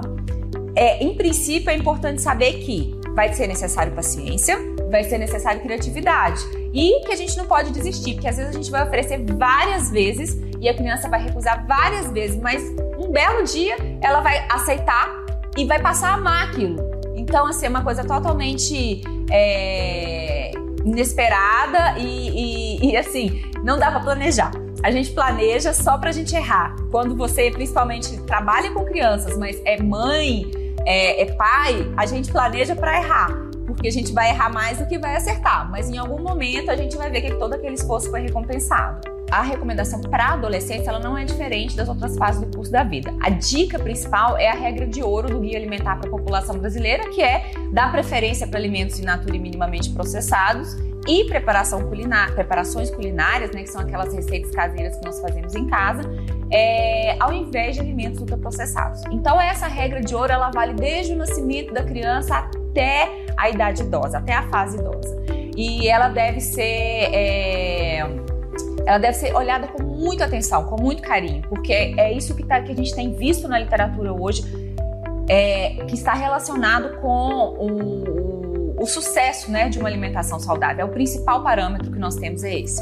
É, 0.77 1.03
em 1.03 1.15
princípio, 1.15 1.71
é 1.71 1.75
importante 1.75 2.21
saber 2.21 2.59
que 2.59 2.95
vai 3.15 3.33
ser 3.33 3.47
necessário 3.47 3.93
paciência, 3.93 4.55
vai 4.91 5.03
ser 5.03 5.17
necessário 5.17 5.59
criatividade 5.59 6.39
e 6.71 7.01
que 7.03 7.11
a 7.11 7.15
gente 7.15 7.35
não 7.35 7.47
pode 7.47 7.71
desistir, 7.71 8.13
porque 8.13 8.27
às 8.27 8.37
vezes 8.37 8.51
a 8.51 8.55
gente 8.55 8.69
vai 8.69 8.85
oferecer 8.85 9.25
várias 9.33 9.89
vezes 9.89 10.37
e 10.61 10.69
a 10.69 10.75
criança 10.75 11.09
vai 11.09 11.23
recusar 11.23 11.65
várias 11.65 12.11
vezes, 12.11 12.39
mas 12.39 12.61
um 12.99 13.11
belo 13.11 13.43
dia 13.43 13.75
ela 14.03 14.21
vai 14.21 14.45
aceitar 14.51 15.25
e 15.57 15.65
vai 15.65 15.81
passar 15.81 16.09
a 16.09 16.13
amar 16.13 16.49
aquilo. 16.49 16.77
Então, 17.15 17.47
assim, 17.47 17.65
é 17.65 17.69
uma 17.69 17.83
coisa 17.83 18.03
totalmente 18.03 19.01
é, 19.31 20.51
inesperada 20.85 21.97
e, 21.97 22.83
e, 22.83 22.91
e, 22.91 22.95
assim, 22.97 23.41
não 23.63 23.79
dá 23.79 23.89
para 23.89 24.01
planejar. 24.01 24.51
A 24.83 24.91
gente 24.91 25.09
planeja 25.09 25.73
só 25.73 25.97
pra 25.97 26.11
gente 26.11 26.35
errar. 26.35 26.75
Quando 26.91 27.15
você, 27.15 27.49
principalmente, 27.49 28.15
trabalha 28.21 28.69
com 28.69 28.85
crianças, 28.85 29.35
mas 29.39 29.59
é 29.65 29.81
mãe, 29.81 30.66
é, 30.87 31.23
é 31.23 31.25
pai, 31.33 31.91
a 31.97 32.05
gente 32.05 32.31
planeja 32.31 32.75
para 32.75 32.97
errar. 32.97 33.27
Porque 33.67 33.89
a 33.89 33.91
gente 33.91 34.13
vai 34.13 34.29
errar 34.29 34.49
mais 34.49 34.77
do 34.77 34.87
que 34.87 34.97
vai 34.97 35.15
acertar. 35.17 35.69
Mas 35.69 35.89
em 35.89 35.97
algum 35.97 36.21
momento 36.21 36.71
a 36.71 36.75
gente 36.77 36.95
vai 36.95 37.11
ver 37.11 37.21
que 37.21 37.35
todo 37.35 37.53
aquele 37.53 37.75
esforço 37.75 38.09
foi 38.09 38.21
recompensado 38.21 39.17
a 39.29 39.41
recomendação 39.41 39.99
para 40.01 40.33
adolescência 40.33 40.89
ela 40.89 40.99
não 40.99 41.17
é 41.17 41.25
diferente 41.25 41.75
das 41.75 41.89
outras 41.89 42.17
fases 42.17 42.41
do 42.41 42.47
curso 42.55 42.71
da 42.71 42.83
vida. 42.83 43.13
A 43.21 43.29
dica 43.29 43.77
principal 43.77 44.37
é 44.37 44.49
a 44.49 44.53
regra 44.53 44.87
de 44.87 45.03
ouro 45.03 45.29
do 45.29 45.39
Guia 45.39 45.57
Alimentar 45.57 45.97
para 45.97 46.07
a 46.07 46.11
População 46.11 46.57
Brasileira, 46.57 47.09
que 47.09 47.21
é 47.21 47.51
dar 47.71 47.91
preferência 47.91 48.47
para 48.47 48.57
alimentos 48.57 48.99
in 48.99 49.05
natura 49.05 49.35
e 49.35 49.39
minimamente 49.39 49.89
processados 49.89 50.75
e 51.07 51.25
preparação 51.25 51.81
culinária, 51.87 52.33
preparações 52.33 52.91
culinárias, 52.91 53.51
né, 53.51 53.63
que 53.63 53.69
são 53.69 53.81
aquelas 53.81 54.13
receitas 54.13 54.51
caseiras 54.51 54.97
que 54.97 55.05
nós 55.05 55.19
fazemos 55.21 55.55
em 55.55 55.65
casa, 55.67 56.01
é, 56.51 57.15
ao 57.19 57.31
invés 57.33 57.75
de 57.75 57.81
alimentos 57.81 58.19
ultraprocessados. 58.19 59.01
Então 59.11 59.39
essa 59.39 59.67
regra 59.67 60.01
de 60.01 60.13
ouro 60.13 60.31
ela 60.31 60.51
vale 60.51 60.73
desde 60.73 61.13
o 61.13 61.15
nascimento 61.15 61.73
da 61.73 61.83
criança 61.83 62.35
até 62.35 63.09
a 63.37 63.49
idade 63.49 63.83
idosa, 63.83 64.17
até 64.17 64.33
a 64.33 64.43
fase 64.49 64.77
idosa. 64.77 65.15
E 65.55 65.87
ela 65.87 66.09
deve 66.09 66.39
ser 66.39 66.61
é, 66.61 67.99
ela 68.87 68.97
deve 68.97 69.13
ser 69.17 69.35
olhada 69.35 69.67
com 69.67 69.83
muita 69.83 70.25
atenção, 70.25 70.63
com 70.63 70.81
muito 70.81 71.01
carinho, 71.01 71.41
porque 71.49 71.73
é 71.73 72.13
isso 72.13 72.33
que, 72.33 72.43
tá, 72.43 72.61
que 72.61 72.71
a 72.71 72.75
gente 72.75 72.95
tem 72.95 73.13
visto 73.13 73.45
na 73.47 73.59
literatura 73.59 74.13
hoje, 74.13 74.43
é, 75.27 75.71
que 75.87 75.93
está 75.93 76.13
relacionado 76.13 76.97
com 77.01 77.53
o, 77.59 78.26
o, 78.77 78.85
sucesso 78.85 79.51
né, 79.51 79.69
de 79.69 79.79
uma 79.79 79.89
alimentação 79.89 80.39
saudável. 80.39 80.85
É 80.85 80.89
o 80.89 80.91
principal 80.91 81.43
parâmetro 81.43 81.91
que 81.91 81.99
nós 81.99 82.15
temos 82.15 82.43
é 82.43 82.59
esse. 82.59 82.81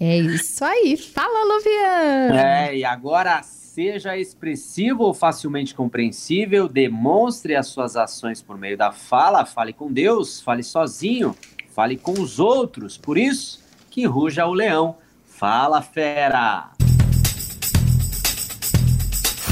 É 0.00 0.16
isso 0.18 0.64
aí. 0.64 0.96
Fala, 0.96 1.54
Luvian! 1.54 2.38
É, 2.38 2.76
e 2.76 2.84
agora 2.84 3.42
seja 3.42 4.16
expressivo 4.16 5.04
ou 5.04 5.14
facilmente 5.14 5.74
compreensível, 5.74 6.68
demonstre 6.68 7.54
as 7.54 7.68
suas 7.68 7.96
ações 7.96 8.42
por 8.42 8.58
meio 8.58 8.76
da 8.76 8.92
fala, 8.92 9.44
fale 9.44 9.72
com 9.72 9.92
Deus, 9.92 10.40
fale 10.40 10.62
sozinho, 10.62 11.36
fale 11.74 11.96
com 11.96 12.12
os 12.12 12.38
outros. 12.38 12.98
Por 12.98 13.16
isso, 13.16 13.62
que 13.90 14.04
ruja 14.04 14.46
o 14.46 14.52
leão. 14.52 14.96
Fala, 15.26 15.80
fera! 15.80 16.70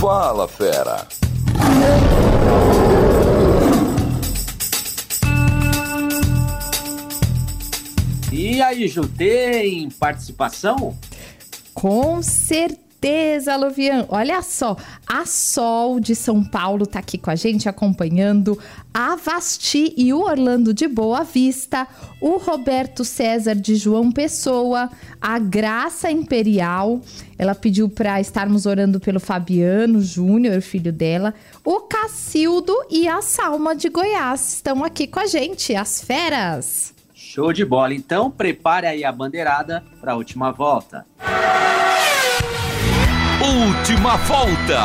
Fala, 0.01 0.46
fera! 0.49 1.07
E 8.57 8.62
aí, 8.62 8.88
Ju, 8.88 9.07
tem 9.07 9.90
participação? 9.90 10.97
Com 11.75 12.23
certeza 12.23 13.55
Luvian. 13.55 14.07
Olha 14.09 14.40
só, 14.40 14.79
a 15.07 15.27
Sol 15.27 16.01
de 16.01 16.14
São 16.14 16.42
Paulo 16.42 16.87
tá 16.87 17.01
aqui 17.01 17.19
com 17.19 17.29
a 17.29 17.35
gente 17.35 17.69
acompanhando, 17.69 18.59
a 18.95 19.14
Vasti 19.14 19.92
e 19.95 20.11
o 20.14 20.23
Orlando 20.23 20.73
de 20.73 20.88
Boa 20.88 21.23
Vista, 21.23 21.87
o 22.19 22.38
Roberto 22.38 23.05
César 23.05 23.55
de 23.55 23.77
João 23.77 24.11
Pessoa, 24.11 24.88
a 25.21 25.38
Graça 25.38 26.11
Imperial. 26.11 27.03
Ela 27.37 27.55
pediu 27.55 27.90
para 27.90 28.23
estarmos 28.23 28.64
orando 28.64 28.99
pelo 28.99 29.21
Fabiano 29.21 30.01
Júnior, 30.01 30.62
filho 30.62 30.95
dela, 30.95 31.35
o 31.62 31.81
Cacildo 31.81 32.73
e 32.90 33.07
a 33.07 33.21
Salma 33.21 33.77
de 33.77 33.90
Goiás 33.90 34.55
estão 34.55 34.83
aqui 34.83 35.07
com 35.07 35.21
a 35.21 35.27
gente, 35.27 35.75
as 35.75 36.01
feras. 36.01 36.95
Show 37.37 37.53
de 37.53 37.66
bola. 37.66 37.92
Então, 37.92 38.31
prepare 38.31 38.87
aí 38.87 39.05
a 39.05 39.12
bandeirada 39.12 39.85
para 40.01 40.12
a 40.12 40.16
última 40.16 40.53
volta. 40.53 41.05
Última 43.38 44.16
volta. 44.16 44.81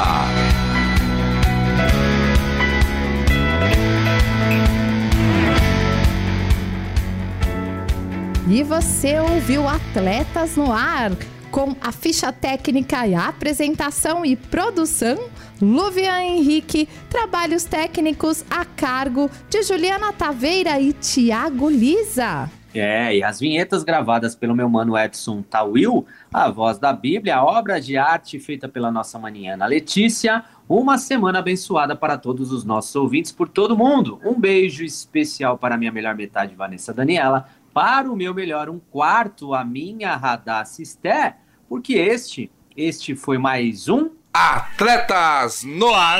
E 8.50 8.64
você 8.64 9.18
ouviu 9.18 9.66
Atletas 9.70 10.58
no 10.58 10.74
Ar 10.74 11.12
com 11.50 11.74
a 11.80 11.94
ficha 11.94 12.34
técnica 12.34 13.08
e 13.08 13.16
a 13.16 13.30
apresentação 13.30 14.26
e 14.26 14.36
produção 14.36 15.18
Luvian 15.62 16.22
Henrique, 16.22 16.90
trabalhos 17.10 17.64
técnicos 17.64 18.44
a 18.50 18.66
cargo 18.66 19.30
de 19.48 19.62
Juliana 19.62 20.12
Taveira 20.12 20.80
e 20.80 20.92
Tiago 20.92 21.70
Lisa. 21.70 22.50
É, 22.74 23.18
e 23.18 23.22
as 23.22 23.40
vinhetas 23.40 23.84
gravadas 23.84 24.34
pelo 24.34 24.56
meu 24.56 24.70
mano 24.70 24.98
Edson 24.98 25.42
Tawil, 25.42 26.06
a 26.34 26.50
voz 26.50 26.80
da 26.80 26.94
Bíblia, 26.94 27.36
a 27.36 27.44
obra 27.44 27.82
de 27.82 27.98
arte 27.98 28.40
feita 28.40 28.68
pela 28.68 28.90
nossa 28.90 29.20
maniana 29.20 29.66
Letícia. 29.66 30.44
Uma 30.70 30.98
semana 30.98 31.40
abençoada 31.40 31.96
para 31.96 32.18
todos 32.18 32.52
os 32.52 32.64
nossos 32.64 32.96
ouvintes 32.96 33.32
por 33.32 33.50
todo 33.50 33.78
mundo. 33.78 34.20
Um 34.24 34.40
beijo 34.40 34.86
especial 34.86 35.58
para 35.58 35.78
minha 35.78 35.92
melhor 35.92 36.16
metade, 36.16 36.56
Vanessa 36.56 36.94
Daniela. 36.94 37.50
Para 37.74 38.10
o 38.10 38.16
meu 38.16 38.34
melhor 38.34 38.70
um 38.70 38.80
quarto, 38.80 39.54
a 39.54 39.66
minha 39.66 40.16
Radassa 40.16 40.82
Esté, 40.82 41.36
porque 41.68 41.94
este, 41.96 42.50
este 42.76 43.16
foi 43.16 43.38
mais 43.38 43.90
um 43.90 44.10
Atletas 44.34 45.64
no 45.64 45.94
Ar. 45.94 46.20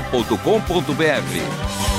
portal.com.br. 0.00 1.91